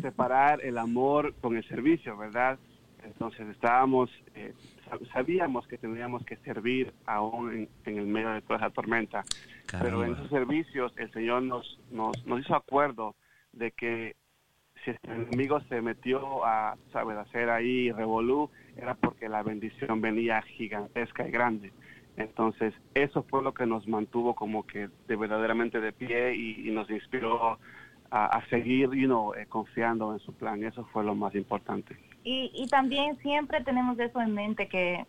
[0.00, 2.58] separar el amor con el servicio, ¿verdad?
[3.04, 4.54] Entonces estábamos, eh,
[5.12, 9.24] sabíamos que teníamos que servir aún en, el medio de toda esa tormenta.
[9.70, 13.14] Pero en esos servicios el Señor nos, nos, nos hizo acuerdo
[13.52, 14.16] de que
[14.84, 20.42] si el enemigo se metió a, ¿sabes?, hacer ahí revolú, era porque la bendición venía
[20.42, 21.72] gigantesca y grande.
[22.16, 26.88] Entonces, eso fue lo que nos mantuvo como que de verdaderamente de pie y, nos
[26.90, 27.58] inspiró
[28.10, 30.62] a, seguir, you know, eh, confiando en su plan.
[30.62, 31.96] Eso fue lo más importante.
[32.22, 35.04] Y, y también siempre tenemos eso en mente, que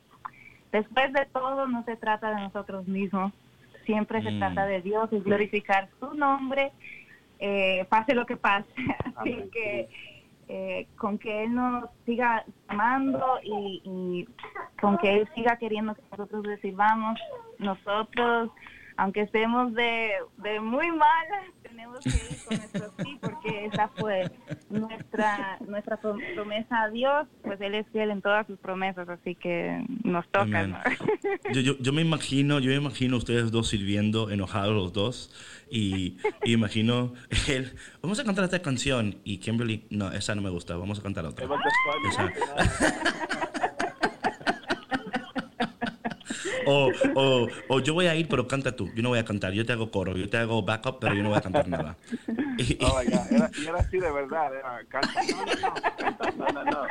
[0.71, 3.31] después de todo no se trata de nosotros mismos,
[3.85, 4.39] siempre se mm.
[4.39, 6.71] trata de Dios y glorificar su nombre
[7.39, 8.67] eh, pase lo que pase.
[9.15, 9.89] Así que
[10.47, 14.27] eh, con que Él nos siga amando y,
[14.79, 17.19] con que Él siga queriendo que nosotros le sirvamos,
[17.57, 18.51] nosotros,
[18.97, 21.45] aunque estemos de, de muy malas,
[21.75, 24.31] tenemos que ir con nuestro sí, porque esa fue
[24.69, 29.83] nuestra nuestra promesa a Dios, pues Él es fiel en todas sus promesas, así que
[30.03, 30.83] nos toca.
[31.53, 35.31] Yo, yo, yo, me imagino, yo me imagino ustedes dos sirviendo, enojados los dos,
[35.69, 37.13] y, imagino
[37.47, 41.03] él, vamos a cantar esta canción, y Kimberly, no, esa no me gusta, vamos a
[41.03, 41.45] cantar otra.
[46.65, 48.89] O, o, o, yo voy a ir, pero canta tú.
[48.95, 49.53] Yo no voy a cantar.
[49.53, 51.97] Yo te hago coro, yo te hago backup, pero yo no voy a cantar nada.
[52.57, 54.49] Y, oh, era, era así de verdad.
[54.55, 56.87] Era, canta, no, no, no, no, no.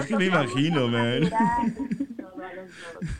[0.00, 1.30] es que me imagino, man.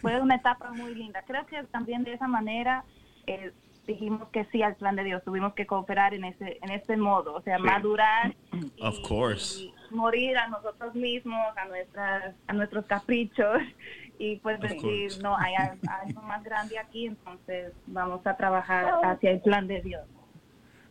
[0.00, 1.22] Fue una etapa muy linda.
[1.26, 2.84] Creo que también de esa manera
[3.26, 3.52] eh,
[3.86, 5.22] dijimos que sí al plan de Dios.
[5.24, 8.34] Tuvimos que cooperar en ese en este modo, o sea, madurar.
[8.80, 13.60] of course morir a nosotros mismos, a nuestras, a nuestros caprichos
[14.18, 19.40] y pues decir, no, hay algo más grande aquí, entonces vamos a trabajar hacia el
[19.40, 20.06] plan de Dios.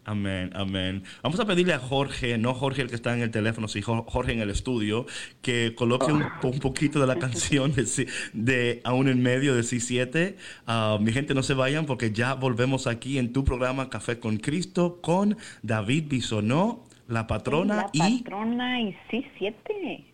[0.04, 1.04] Amén, amén.
[1.22, 4.32] Vamos a pedirle a Jorge, no Jorge el que está en el teléfono, sino Jorge
[4.32, 5.06] en el estudio,
[5.44, 6.23] que coloque un,
[6.60, 10.36] poquito de la canción de, de, Aún en medio de C7.
[10.65, 14.38] Ah, mi gente, no se vayan porque ya volvemos aquí en tu programa Café con
[14.38, 18.23] Cristo con David Bisonó la patrona la y...
[18.23, 20.06] patrona y sí, siete.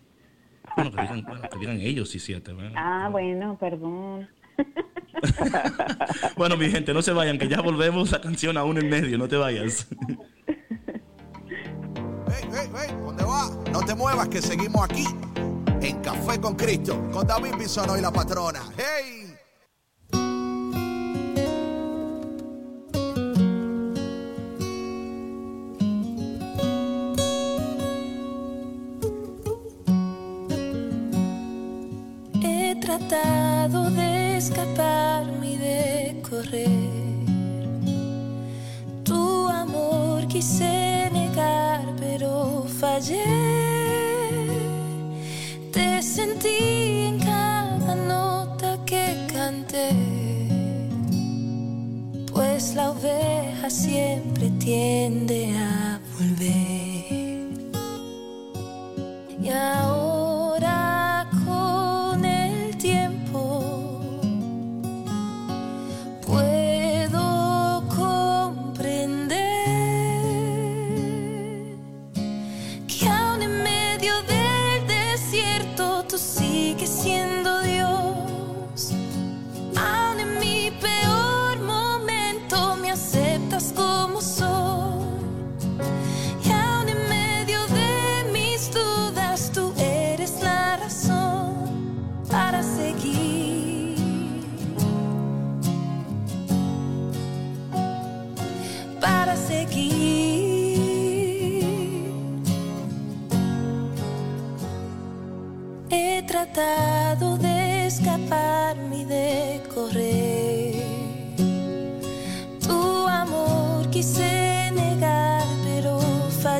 [0.76, 2.52] Bueno, que digan, que digan ellos sí, siete.
[2.74, 4.28] Ah, bueno, perdón.
[6.36, 9.28] bueno, mi gente, no se vayan, que ya volvemos la canción aún en medio, no
[9.28, 9.86] te vayas.
[12.28, 13.50] Hey, hey, hey, ¿dónde va?
[13.72, 15.04] No te muevas, que seguimos aquí
[15.80, 18.62] en Café con Cristo, con David Bisono y la patrona.
[18.76, 19.17] ¡Hey!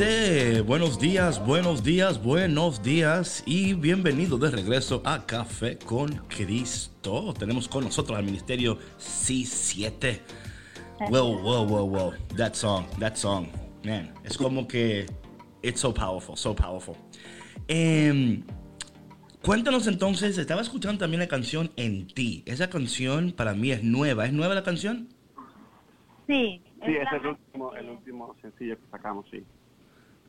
[0.00, 7.34] Buenos días, buenos días, buenos días y bienvenido de regreso a Café con Cristo.
[7.38, 10.20] Tenemos con nosotros al ministerio C7.
[11.10, 12.12] Wow, wow, wow, wow.
[12.34, 13.48] That song, that song.
[13.84, 15.04] Man, es como que
[15.62, 16.96] it's so powerful, so powerful.
[17.68, 18.42] Em,
[19.42, 22.42] cuéntanos entonces, estaba escuchando también la canción En ti.
[22.46, 24.24] Esa canción para mí es nueva.
[24.24, 25.08] ¿Es nueva la canción?
[26.26, 26.62] Sí.
[26.86, 29.44] Sí, es el último, el último sencillo que sacamos, sí.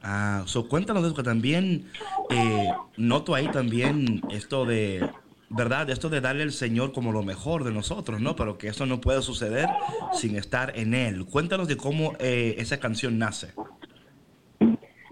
[0.04, 1.86] Ah, so cuéntanos de eso, que también
[2.30, 5.08] eh, noto ahí también esto de,
[5.52, 5.90] ¿verdad?
[5.90, 8.36] Esto de darle al Señor como lo mejor de nosotros, ¿no?
[8.36, 9.68] Pero que eso no puede suceder
[10.14, 11.26] sin estar en Él.
[11.26, 13.54] Cuéntanos de cómo eh, esa canción nace.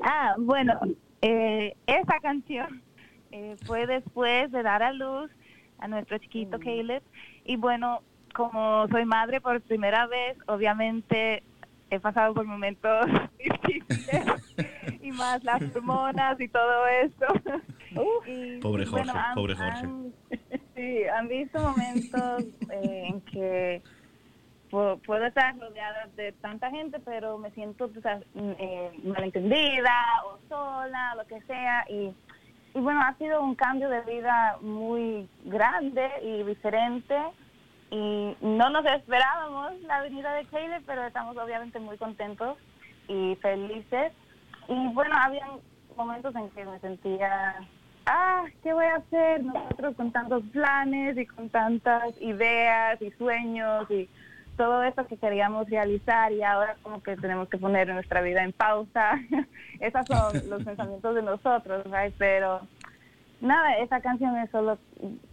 [0.01, 0.79] Ah, bueno,
[1.21, 2.81] eh, esa canción
[3.31, 5.29] eh, fue después de dar a luz
[5.79, 7.03] a nuestro chiquito Caleb.
[7.45, 8.01] Y bueno,
[8.33, 11.43] como soy madre por primera vez, obviamente
[11.89, 13.07] he pasado por momentos
[13.39, 14.25] difíciles
[15.01, 17.25] y más las hormonas y todo eso.
[18.27, 19.77] Y, Pobre bueno, Jorge, han- pobre Jorge.
[19.85, 20.13] han-
[20.75, 23.81] sí, han visto momentos eh, en que
[24.71, 29.91] pu- puedo estar rodeada de tanta gente, pero me siento mm, eh, malentendida
[30.25, 31.85] o sola, lo que sea.
[31.89, 32.13] Y,
[32.75, 37.17] y bueno, ha sido un cambio de vida muy grande y diferente.
[37.91, 42.55] Y no nos esperábamos la venida de Caleb, pero estamos obviamente muy contentos
[43.07, 44.13] y felices.
[44.69, 45.49] Y bueno, habían
[45.97, 47.55] momentos en que me sentía,
[48.05, 49.43] ah, ¿qué voy a hacer?
[49.43, 54.07] Nosotros con tantos planes y con tantas ideas y sueños y
[54.55, 58.53] todo eso que queríamos realizar y ahora como que tenemos que poner nuestra vida en
[58.53, 59.19] pausa.
[59.79, 62.13] Esos son los pensamientos de nosotros, right?
[62.17, 62.61] Pero
[63.41, 64.77] nada, esa canción es solo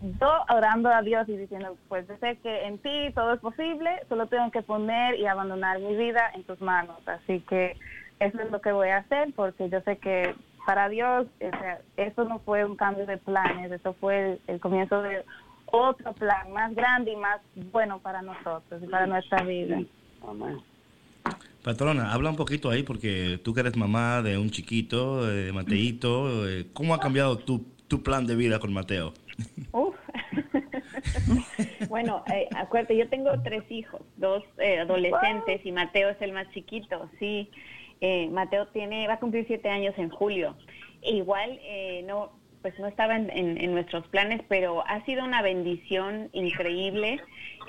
[0.00, 4.28] yo orando a Dios y diciendo, pues sé que en ti todo es posible, solo
[4.28, 6.96] tengo que poner y abandonar mi vida en tus manos.
[7.06, 7.76] Así que
[8.20, 10.34] eso es lo que voy a hacer porque yo sé que
[10.66, 14.60] para Dios o sea, eso no fue un cambio de planes, eso fue el, el
[14.60, 15.24] comienzo de
[15.66, 17.40] otro plan más grande y más
[17.72, 19.80] bueno para nosotros y para nuestra vida.
[20.26, 20.60] Amén.
[21.66, 26.48] Patrona, habla un poquito ahí porque tú que eres mamá de un chiquito, de Mateito,
[26.48, 29.12] eh, ¿cómo ha cambiado tu, tu plan de vida con Mateo?
[29.72, 29.96] Uf.
[31.88, 36.48] bueno, eh, acuérdate, yo tengo tres hijos, dos eh, adolescentes y Mateo es el más
[36.50, 37.50] chiquito, sí.
[38.00, 40.56] Eh, Mateo tiene, va a cumplir siete años en julio.
[41.02, 42.32] E igual, eh, no,
[42.62, 47.20] pues no estaba en, en- nuestros planes, pero ha sido una bendición increíble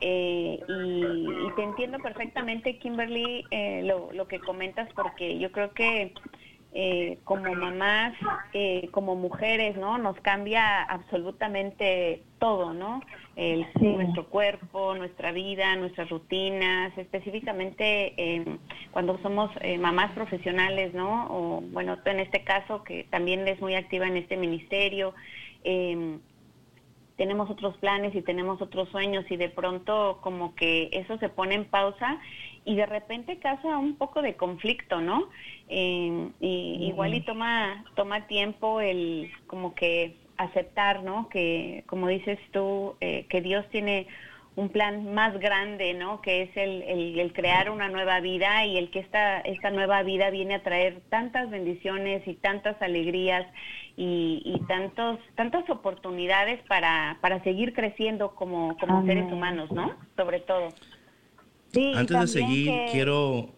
[0.01, 5.73] eh, y, y te entiendo perfectamente, Kimberly, eh, lo, lo que comentas, porque yo creo
[5.73, 6.13] que
[6.73, 8.13] eh, como mamás,
[8.53, 9.97] eh, como mujeres, ¿no?
[9.97, 13.01] Nos cambia absolutamente todo, ¿no?
[13.35, 18.57] El, Nuestro cuerpo, nuestra vida, nuestras rutinas, específicamente eh,
[18.91, 21.27] cuando somos eh, mamás profesionales, ¿no?
[21.29, 25.13] O bueno, en este caso que también eres muy activa en este ministerio.
[25.63, 26.17] eh,
[27.17, 31.55] tenemos otros planes y tenemos otros sueños y de pronto como que eso se pone
[31.55, 32.19] en pausa
[32.67, 35.29] y de repente causa un poco de conflicto, ¿no?
[35.67, 41.29] Eh, y igual y toma toma tiempo el como que aceptar, ¿no?
[41.29, 44.07] Que como dices tú eh, que Dios tiene
[44.55, 46.21] un plan más grande, ¿no?
[46.21, 50.01] Que es el, el- el crear una nueva vida y el que esta, esta nueva
[50.03, 53.45] vida viene a traer tantas bendiciones y tantas alegrías
[53.95, 59.05] y, y tantos, tantas oportunidades para, para seguir creciendo como, como Amén.
[59.05, 59.95] seres humanos, ¿no?
[60.15, 60.75] Sobre todo.
[61.73, 63.53] Sí, Antes de seguir, que- quiero.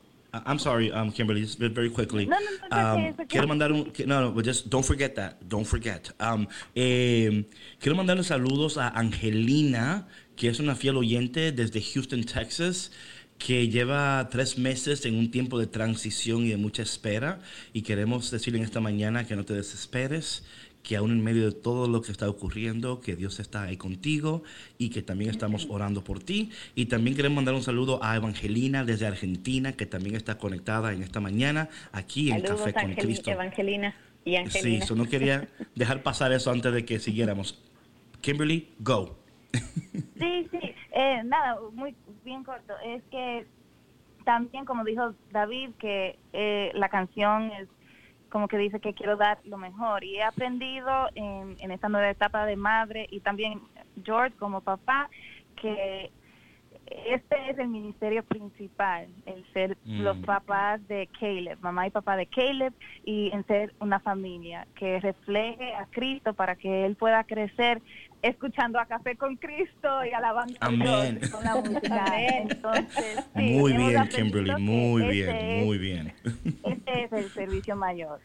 [0.46, 2.28] I'm sorry, um, Kimberly, just very- quickly.
[2.28, 3.26] No, no, no, Um, okay.
[3.28, 3.92] Quiero mandar un.
[4.06, 5.38] No, no, but just don't forget that.
[5.48, 6.12] Don't forget.
[6.20, 7.46] Um, eh,
[7.80, 12.92] quiero mandarle saludos a Angelina, que es una fiel oyente desde Houston, Texas,
[13.40, 17.40] que lleva tres meses en un tiempo de transición y de mucha espera.
[17.74, 20.44] Y queremos decirle en esta mañana que no te desesperes,
[20.84, 24.44] que aún en medio de todo lo que está ocurriendo, que Dios está ahí contigo
[24.78, 26.52] y que también estamos orando por ti.
[26.74, 31.04] Y también queremos mandar un saludo a Evangelina desde Argentina, que también está conectada en
[31.04, 33.32] esta mañana aquí en Saludos, Café con Angeli- Cristo.
[33.32, 34.86] Evangelina y Sí, Angelina.
[34.86, 37.62] so no quería dejar pasar eso antes de que siguiéramos.
[38.22, 39.18] Kimberly, go.
[39.54, 40.60] Sí, sí,
[40.92, 42.74] eh, nada, muy bien corto.
[42.86, 43.46] Es que
[44.26, 47.68] también, como dijo David, que eh, la canción es
[48.30, 50.04] como que dice que quiero dar lo mejor.
[50.04, 53.62] Y he aprendido en, en esta nueva etapa de madre y también
[54.04, 55.10] George como papá
[55.56, 56.12] que
[57.08, 60.02] este es el ministerio principal, el ser Mm.
[60.02, 62.74] los papás de Caleb, mamá y papá de Caleb,
[63.06, 67.82] y en ser una familia que refleje a Cristo para que él pueda crecer
[68.22, 71.20] escuchando a Café con Cristo y alabando a Amén.
[71.20, 72.06] Dios con la música.
[72.08, 72.48] Amén.
[72.50, 76.14] Entonces, sí, muy bien, Kimberly, muy ese bien, muy bien.
[76.64, 78.20] Este es el servicio mayor.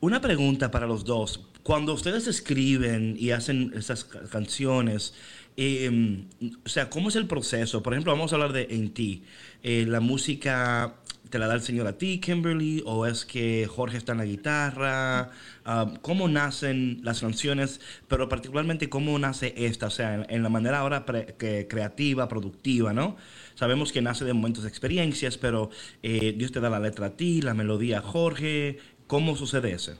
[0.00, 1.48] Una pregunta para los dos.
[1.62, 5.14] Cuando ustedes escriben y hacen esas ca- canciones,
[5.56, 6.24] eh,
[6.64, 7.82] o sea, ¿cómo es el proceso?
[7.82, 9.24] Por ejemplo, vamos a hablar de En ti.
[9.62, 10.96] Eh, ¿La música
[11.30, 12.82] te la da el Señor a ti, Kimberly?
[12.86, 15.30] ¿O es que Jorge está en la guitarra?
[15.64, 17.80] Ah, ¿Cómo nacen las canciones?
[18.08, 19.86] Pero particularmente, ¿cómo nace esta?
[19.86, 23.16] O sea, en, en la manera ahora pre- que- creativa, productiva, ¿no?
[23.54, 25.70] Sabemos que nace de momentos de experiencias, pero
[26.02, 28.78] eh, Dios te da la letra a ti, la melodía a Jorge.
[29.06, 29.96] ¿Cómo sucede eso?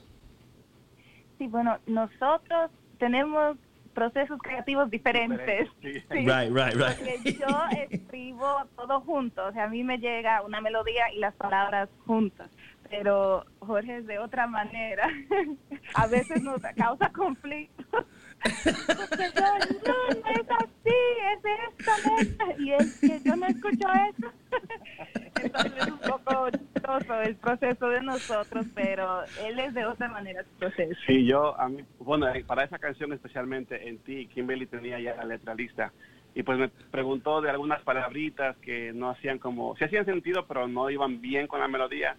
[1.37, 3.57] Sí, bueno, nosotros tenemos
[3.97, 5.67] procesos creativos diferentes.
[5.81, 5.93] Sí.
[5.93, 6.17] Sí.
[6.19, 6.95] Right, right, right.
[6.99, 7.47] Porque yo
[7.89, 12.47] escribo todo junto, o sea, a mí me llega una melodía y las palabras juntas,
[12.91, 15.09] pero Jorge es de otra manera.
[15.95, 18.05] A veces nos causa conflicto.
[18.43, 20.97] Porque yo, no, no es así,
[21.33, 22.55] es esta letra.
[22.59, 24.31] Y es que yo no escucho eso.
[25.41, 30.43] Entonces es un poco chistoso el proceso de nosotros, pero él es de otra manera
[30.43, 30.99] su proceso.
[31.05, 35.15] Sí, yo, a mí, bueno, eh, para esa canción especialmente en ti, Kimberly tenía ya
[35.15, 35.91] la letra lista.
[36.33, 40.67] Y pues me preguntó de algunas palabritas que no hacían como, sí hacían sentido, pero
[40.67, 42.15] no iban bien con la melodía.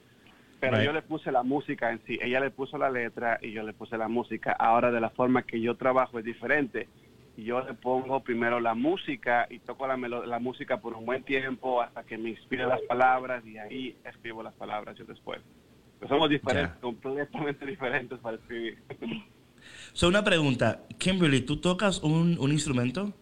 [0.61, 0.87] Pero Right.
[0.87, 2.19] yo le puse la música en sí.
[2.21, 4.53] Ella le puso la letra y yo le puse la música.
[4.53, 6.89] Ahora de la forma que yo trabajo es diferente.
[7.37, 11.23] Yo le pongo primero la música y toco la, melo- la música por un buen
[11.23, 15.41] tiempo hasta que me inspire las palabras y ahí escribo las palabras yo después.
[16.01, 18.79] Pues somos diferentes, completamente diferentes para escribir.
[19.93, 20.83] So, una pregunta.
[20.99, 23.13] Kimberly, ¿tú tocas un, un instrumento?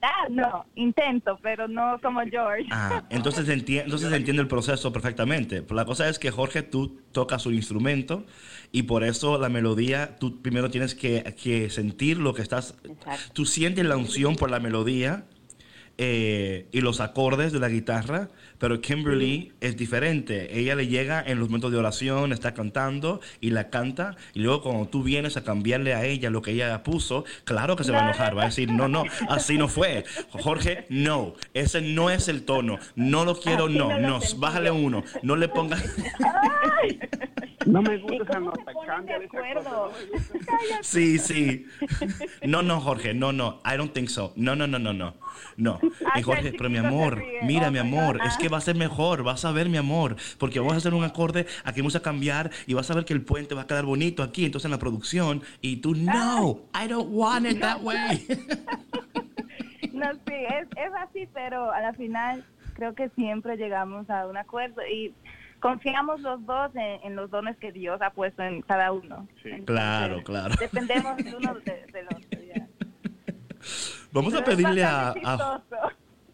[0.00, 2.66] Ah, no, intento, pero no como George.
[2.70, 5.64] Ah, entonces, enti- entonces entiendo el proceso perfectamente.
[5.70, 8.24] La cosa es que, Jorge, tú tocas un instrumento
[8.70, 12.76] y por eso la melodía, tú primero tienes que, que sentir lo que estás...
[12.84, 13.32] Exacto.
[13.32, 15.24] Tú sientes la unción por la melodía
[15.96, 18.28] eh, y los acordes de la guitarra,
[18.58, 20.58] pero Kimberly es diferente.
[20.58, 24.62] Ella le llega en los momentos de oración, está cantando y la canta, y luego
[24.62, 28.00] cuando tú vienes a cambiarle a ella lo que ella puso, claro que se va
[28.00, 30.04] a enojar, va a decir, no, no, así no fue.
[30.30, 35.36] Jorge, no, ese no es el tono, no lo quiero, no, no bájale uno, no
[35.36, 35.82] le pongas...
[37.68, 39.92] No me ¿Y gusta esa nota, ponen de esa cosa, acuerdo?
[40.70, 40.82] no.
[40.82, 41.66] Sí, sí.
[42.46, 43.60] No, no, Jorge, no, no.
[43.64, 44.32] I don't think so.
[44.36, 45.14] No, no, no, no, no.
[45.56, 45.78] No.
[45.82, 48.60] Y Hasta Jorge, pero mi amor, mira, Oh mi my amor, es que va a
[48.60, 51.96] ser mejor, vas a ver, mi amor, porque vamos a hacer un acorde, aquí vamos
[51.96, 54.66] a cambiar y vas a ver que el puente va a quedar bonito aquí, entonces
[54.66, 58.26] en la producción, y tú, no, I don't want it that way.
[59.92, 62.44] No, sí, es, es así, pero a la final
[62.74, 65.12] creo que siempre llegamos a un acuerdo y
[65.60, 69.26] confiamos los dos en, en los dones que Dios ha puesto en cada uno.
[69.42, 69.50] Sí.
[69.50, 70.54] Entonces, Claro, claro.
[70.58, 72.40] Dependemos de uno de- del otro.
[72.54, 72.66] ya.
[74.12, 75.62] Vamos a Pero pedirle a, a.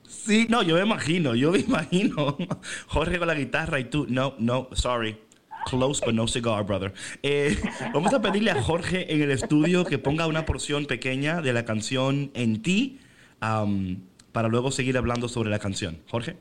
[0.06, 2.36] Sí, no, yo me imagino, yo me imagino.
[2.86, 5.18] Jorge con la guitarra y tú, no, no, sorry.
[5.66, 6.92] Close but no cigar, brother.
[7.22, 7.56] Eh,
[7.94, 11.64] vamos a pedirle a Jorge en el estudio que ponga una porción pequeña de la
[11.64, 13.00] canción En ti
[13.40, 14.02] am,
[14.32, 15.98] para luego seguir hablando sobre la canción.
[16.10, 16.36] Jorge.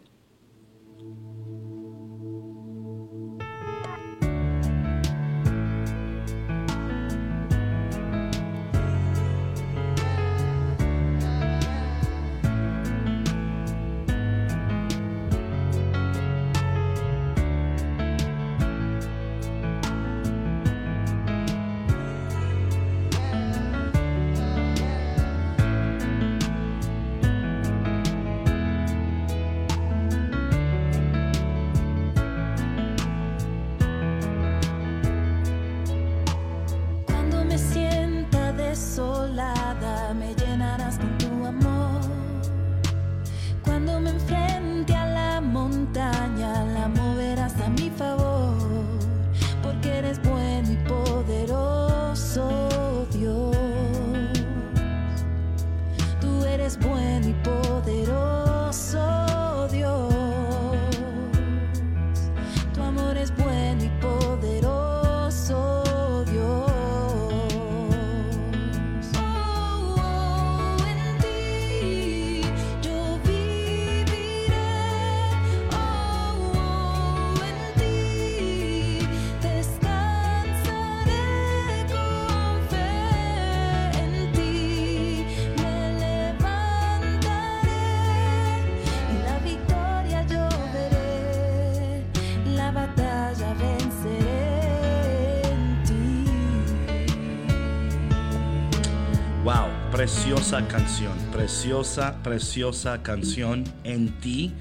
[100.03, 104.51] Preciosa canción, preciosa, preciosa canción en ti.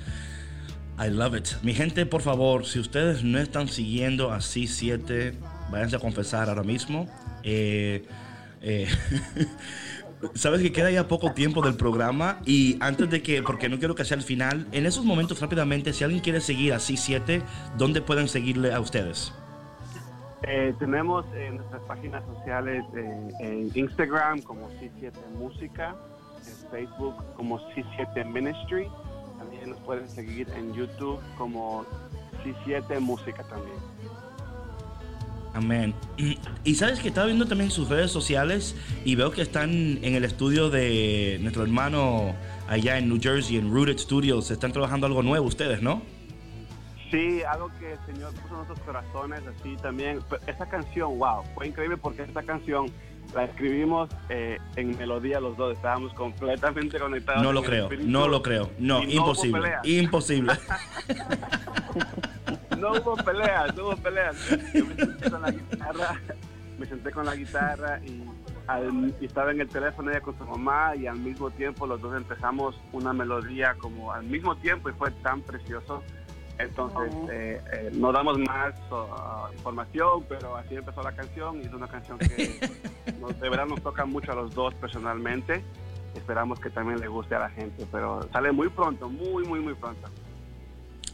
[1.05, 1.49] I love it.
[1.65, 5.35] Mi gente, por favor, si ustedes no están siguiendo a C7,
[5.73, 7.09] váyanse a confesar ahora mismo.
[7.43, 8.05] Eh,
[8.61, 8.87] eh,
[10.37, 13.97] Sabes que queda ya poco tiempo del programa y antes de que, porque no quiero
[13.97, 17.43] que sea el final, en esos momentos rápidamente, si alguien quiere seguir a C7,
[17.77, 19.33] ¿dónde pueden seguirle a ustedes?
[20.45, 25.95] Eh, tenemos en nuestras páginas sociales eh, en Instagram como C7 Música,
[26.47, 28.89] en Facebook como C7 Ministry.
[29.39, 31.85] También nos pueden seguir en YouTube como
[32.45, 33.77] C7 Música también.
[35.55, 35.95] Amén.
[36.65, 40.25] Y sabes que estaba viendo también sus redes sociales y veo que están en el
[40.25, 42.35] estudio de nuestro hermano
[42.69, 44.51] allá en New Jersey, en Rooted Studios.
[44.51, 46.03] Están trabajando algo nuevo ustedes, ¿no?
[47.13, 50.19] Sí, algo que el Señor puso en nuestros corazones, así también.
[50.49, 52.87] Esta canción, wow, fue increíble porque esta canción
[53.35, 57.43] la escribimos eh, en melodía los dos, estábamos completamente conectados.
[57.43, 58.11] No lo creo, espíritu.
[58.11, 58.71] no lo creo.
[58.79, 59.61] No, imposible.
[59.61, 59.81] pelea.
[59.85, 60.53] Imposible.
[62.79, 64.37] No hubo peleas, no hubo peleas.
[64.75, 66.21] Yo me senté con la guitarra,
[66.79, 68.25] me senté con la guitarra y,
[68.67, 72.01] al- y estaba en el teléfono ella con su mamá y al mismo tiempo los
[72.01, 76.03] dos empezamos una melodía como al mismo tiempo y fue tan precioso.
[76.59, 77.29] Entonces, Oh.
[77.31, 81.89] eh, eh, no damos más uh, información, pero así empezó la canción y es una
[81.89, 82.61] canción que
[83.21, 85.63] nos, de verdad nos toca mucho a los dos personalmente.
[86.15, 89.75] Esperamos que también le guste a la gente, pero sale muy pronto, muy, muy, muy
[89.75, 90.09] pronto.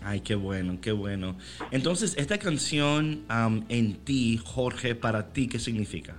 [0.03, 1.37] Ay, qué bueno, qué bueno.
[1.71, 6.15] Entonces, esta canción am, en ti, Jorge, para ti, ¿qué significa?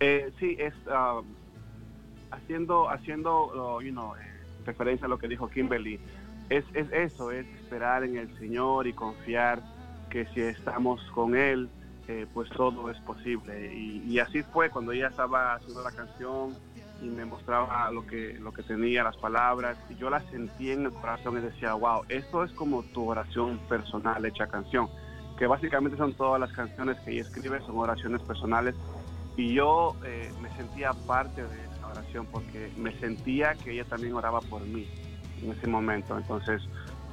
[0.00, 1.20] Eh, sí, es ah,
[2.32, 4.20] haciendo, haciendo uh, you know, eh,
[4.66, 5.98] referencia a lo que dijo Kimberly.
[6.50, 9.62] Es, es eso, es esperar en el Señor y confiar
[10.10, 11.68] que si estamos con Él,
[12.06, 13.74] eh, pues todo es posible.
[13.74, 16.54] Y, y así fue cuando ella estaba haciendo la canción
[17.02, 20.86] y me mostraba lo que, lo que tenía, las palabras, y yo las sentí en
[20.86, 24.88] el corazón y decía, wow, esto es como tu oración personal hecha canción,
[25.38, 28.74] que básicamente son todas las canciones que ella escribe, son oraciones personales
[29.36, 34.14] y yo eh, me sentía parte de esa oración porque me sentía que ella también
[34.14, 34.86] oraba por mí
[35.44, 36.16] en ese momento.
[36.16, 36.62] Entonces,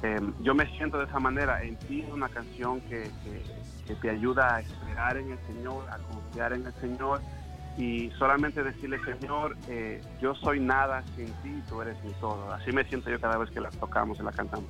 [0.02, 1.62] eh, yo me siento de esa manera.
[1.62, 5.84] En ti es una canción que, que- que te ayuda a esperar en el Señor,
[5.90, 7.20] a confiar en el Señor
[7.76, 12.52] y solamente decirle, Señor, eh, yo soy nada sin ti, tú eres mi todo.
[12.52, 14.68] Así me siento yo cada vez que la tocamos y la cantamos.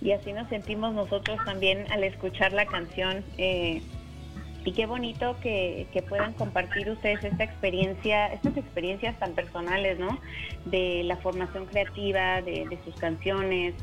[0.00, 3.24] Y así nos sentimos nosotros también al escuchar la canción.
[3.38, 3.82] eh,
[4.64, 10.18] y qué bonito que, que puedan compartir ustedes esta experiencia, estas experiencias tan personales, ¿no?
[10.64, 13.74] De la formación creativa, de, sus canciones,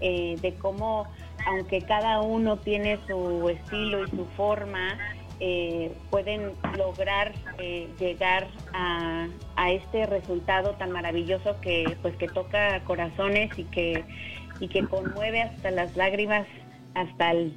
[0.00, 1.06] eh, de cómo,
[1.46, 4.96] aunque cada uno tiene su estilo y su forma,
[5.40, 9.26] eh, pueden lograr eh, llegar a,
[9.56, 14.04] a este resultado tan maravilloso que pues que toca corazones y que
[14.60, 16.46] y que conmueve hasta las lágrimas
[16.92, 17.56] hasta el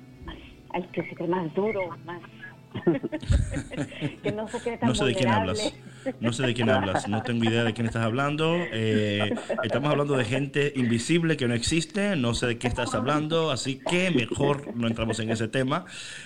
[0.69, 2.21] al que se cree más duro más
[4.23, 5.73] que no se cree tan No sé de quién hablas.
[6.19, 7.07] No sé de quién hablas.
[7.07, 8.57] No tengo idea de quién estás hablando.
[8.71, 12.15] Eh, estamos hablando de gente invisible que no existe.
[12.15, 13.51] No sé de qué estás hablando.
[13.51, 15.85] Así que mejor no entramos en ese tema.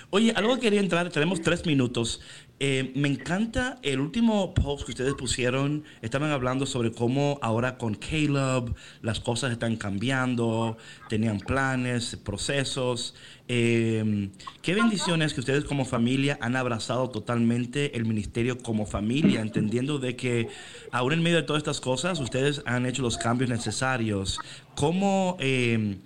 [0.09, 1.09] Oye, algo que quería entrar.
[1.09, 2.21] Tenemos tres minutos.
[2.60, 5.84] Eh, me encanta el último post que ustedes pusieron.
[6.01, 10.78] Estaban hablando sobre cómo ahora con Caleb las cosas están cambiando.
[11.08, 13.14] Tenían planes, procesos.
[13.47, 14.30] Eh,
[14.62, 20.16] qué bendiciones que ustedes como familia han abrazado totalmente el ministerio como familia, entendiendo de
[20.16, 20.49] que
[20.91, 24.39] aún en medio de todas estas cosas ustedes han hecho los cambios necesarios.
[24.76, 25.97] ¿Cómo, eh,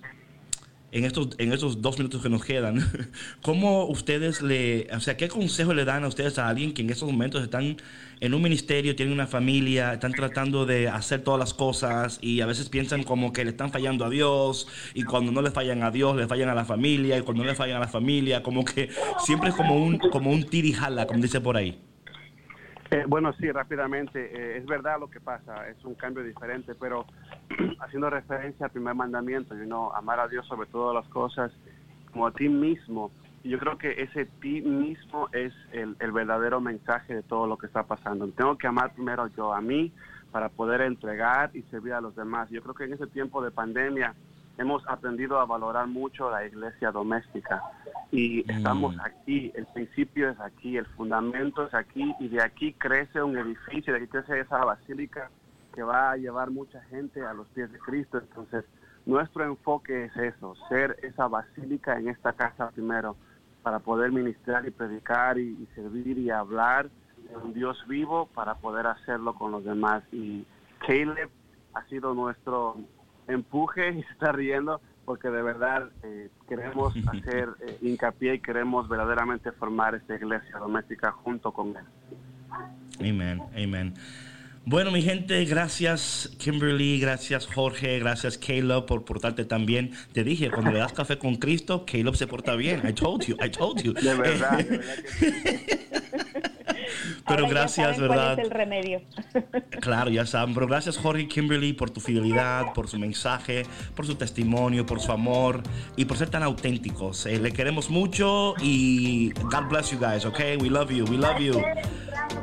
[0.92, 2.78] en estos, en estos dos minutos que nos quedan,
[3.42, 6.90] cómo ustedes le, o sea, qué consejo le dan a ustedes a alguien que en
[6.90, 7.78] estos momentos están
[8.20, 12.46] en un ministerio, tienen una familia, están tratando de hacer todas las cosas y a
[12.46, 15.90] veces piensan como que le están fallando a Dios y cuando no le fallan a
[15.90, 18.64] Dios, le fallan a la familia y cuando no le fallan a la familia, como
[18.64, 21.78] que siempre es como un, como un tirijala, como dice por ahí.
[22.92, 24.20] Eh, bueno, sí, rápidamente.
[24.20, 27.06] eh, es verdad lo que pasa, es un cambio diferente, pero
[27.80, 31.50] haciendo referencia al primer mandamiento, you know, amar a Dios sobre todas las cosas,
[32.12, 33.10] como a ti mismo.
[33.44, 37.64] Yo creo que ese ti mismo es el, el verdadero mensaje de todo lo que
[37.64, 38.28] está pasando.
[38.28, 39.90] Tengo que amar primero yo a mí
[40.30, 42.50] para poder entregar y servir a los demás.
[42.50, 44.14] Yo creo que en ese tiempo de pandemia
[44.62, 47.62] hemos aprendido a valorar mucho la iglesia doméstica
[48.12, 53.22] y estamos aquí, el principio es aquí, el fundamento es aquí y de aquí crece
[53.22, 55.30] un edificio, de aquí crece esa basílica
[55.74, 58.18] que va a llevar mucha gente a los pies de Cristo.
[58.18, 58.64] Entonces,
[59.04, 63.16] nuestro enfoque es eso, ser esa basílica en esta casa primero
[63.62, 66.88] para poder ministrar y predicar y, y servir y hablar
[67.28, 70.04] de un Dios vivo para poder hacerlo con los demás.
[70.12, 70.44] Y
[70.86, 71.30] Caleb
[71.74, 72.76] ha sido nuestro
[73.32, 78.88] empuje y se está riendo porque de verdad eh, queremos hacer eh, hincapié y queremos
[78.88, 81.84] verdaderamente formar esta iglesia doméstica junto con él.
[83.00, 83.94] Amen, amen.
[84.64, 89.90] Bueno, mi gente, gracias Kimberly, gracias Jorge, gracias Caleb por portarte tan bien.
[90.12, 92.80] Te dije, cuando le das café con Cristo, Caleb se porta bien.
[92.88, 93.92] I told you, I told you.
[93.92, 95.34] De verdad, de verdad que sí.
[97.26, 98.34] Pero Ahora ya gracias, saben ¿verdad?
[98.34, 99.02] ¿Cuál es el remedio?
[99.80, 103.64] Claro, ya saben, pero gracias Jorge y Kimberly por tu fidelidad, por su mensaje,
[103.96, 105.62] por su testimonio, por su amor
[105.96, 107.26] y por ser tan auténticos.
[107.26, 110.56] Eh, le queremos mucho y God bless you guys, okay?
[110.56, 111.60] We love you, we love you.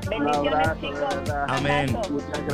[0.10, 1.30] Bendiciones, chicos.
[1.48, 1.98] Amén.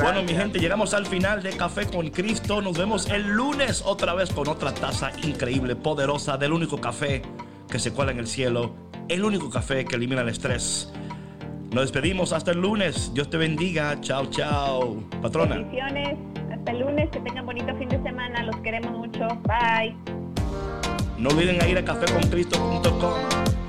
[0.00, 2.60] Bueno, mi gente, llegamos al final de Café con Cristo.
[2.60, 7.22] Nos vemos el lunes otra vez con otra taza increíble, poderosa, del único café
[7.68, 8.74] que se cuela en el cielo,
[9.08, 10.92] el único café que elimina el estrés.
[11.76, 13.12] Nos despedimos hasta el lunes.
[13.12, 14.00] Dios te bendiga.
[14.00, 14.96] Chao, chao.
[15.20, 15.56] Patrona.
[15.56, 16.16] Bendiciones.
[16.50, 17.10] Hasta el lunes.
[17.10, 18.44] Que tengan bonito fin de semana.
[18.44, 19.28] Los queremos mucho.
[19.42, 19.94] Bye.
[21.18, 23.65] No olviden ir a caféconcristo.com.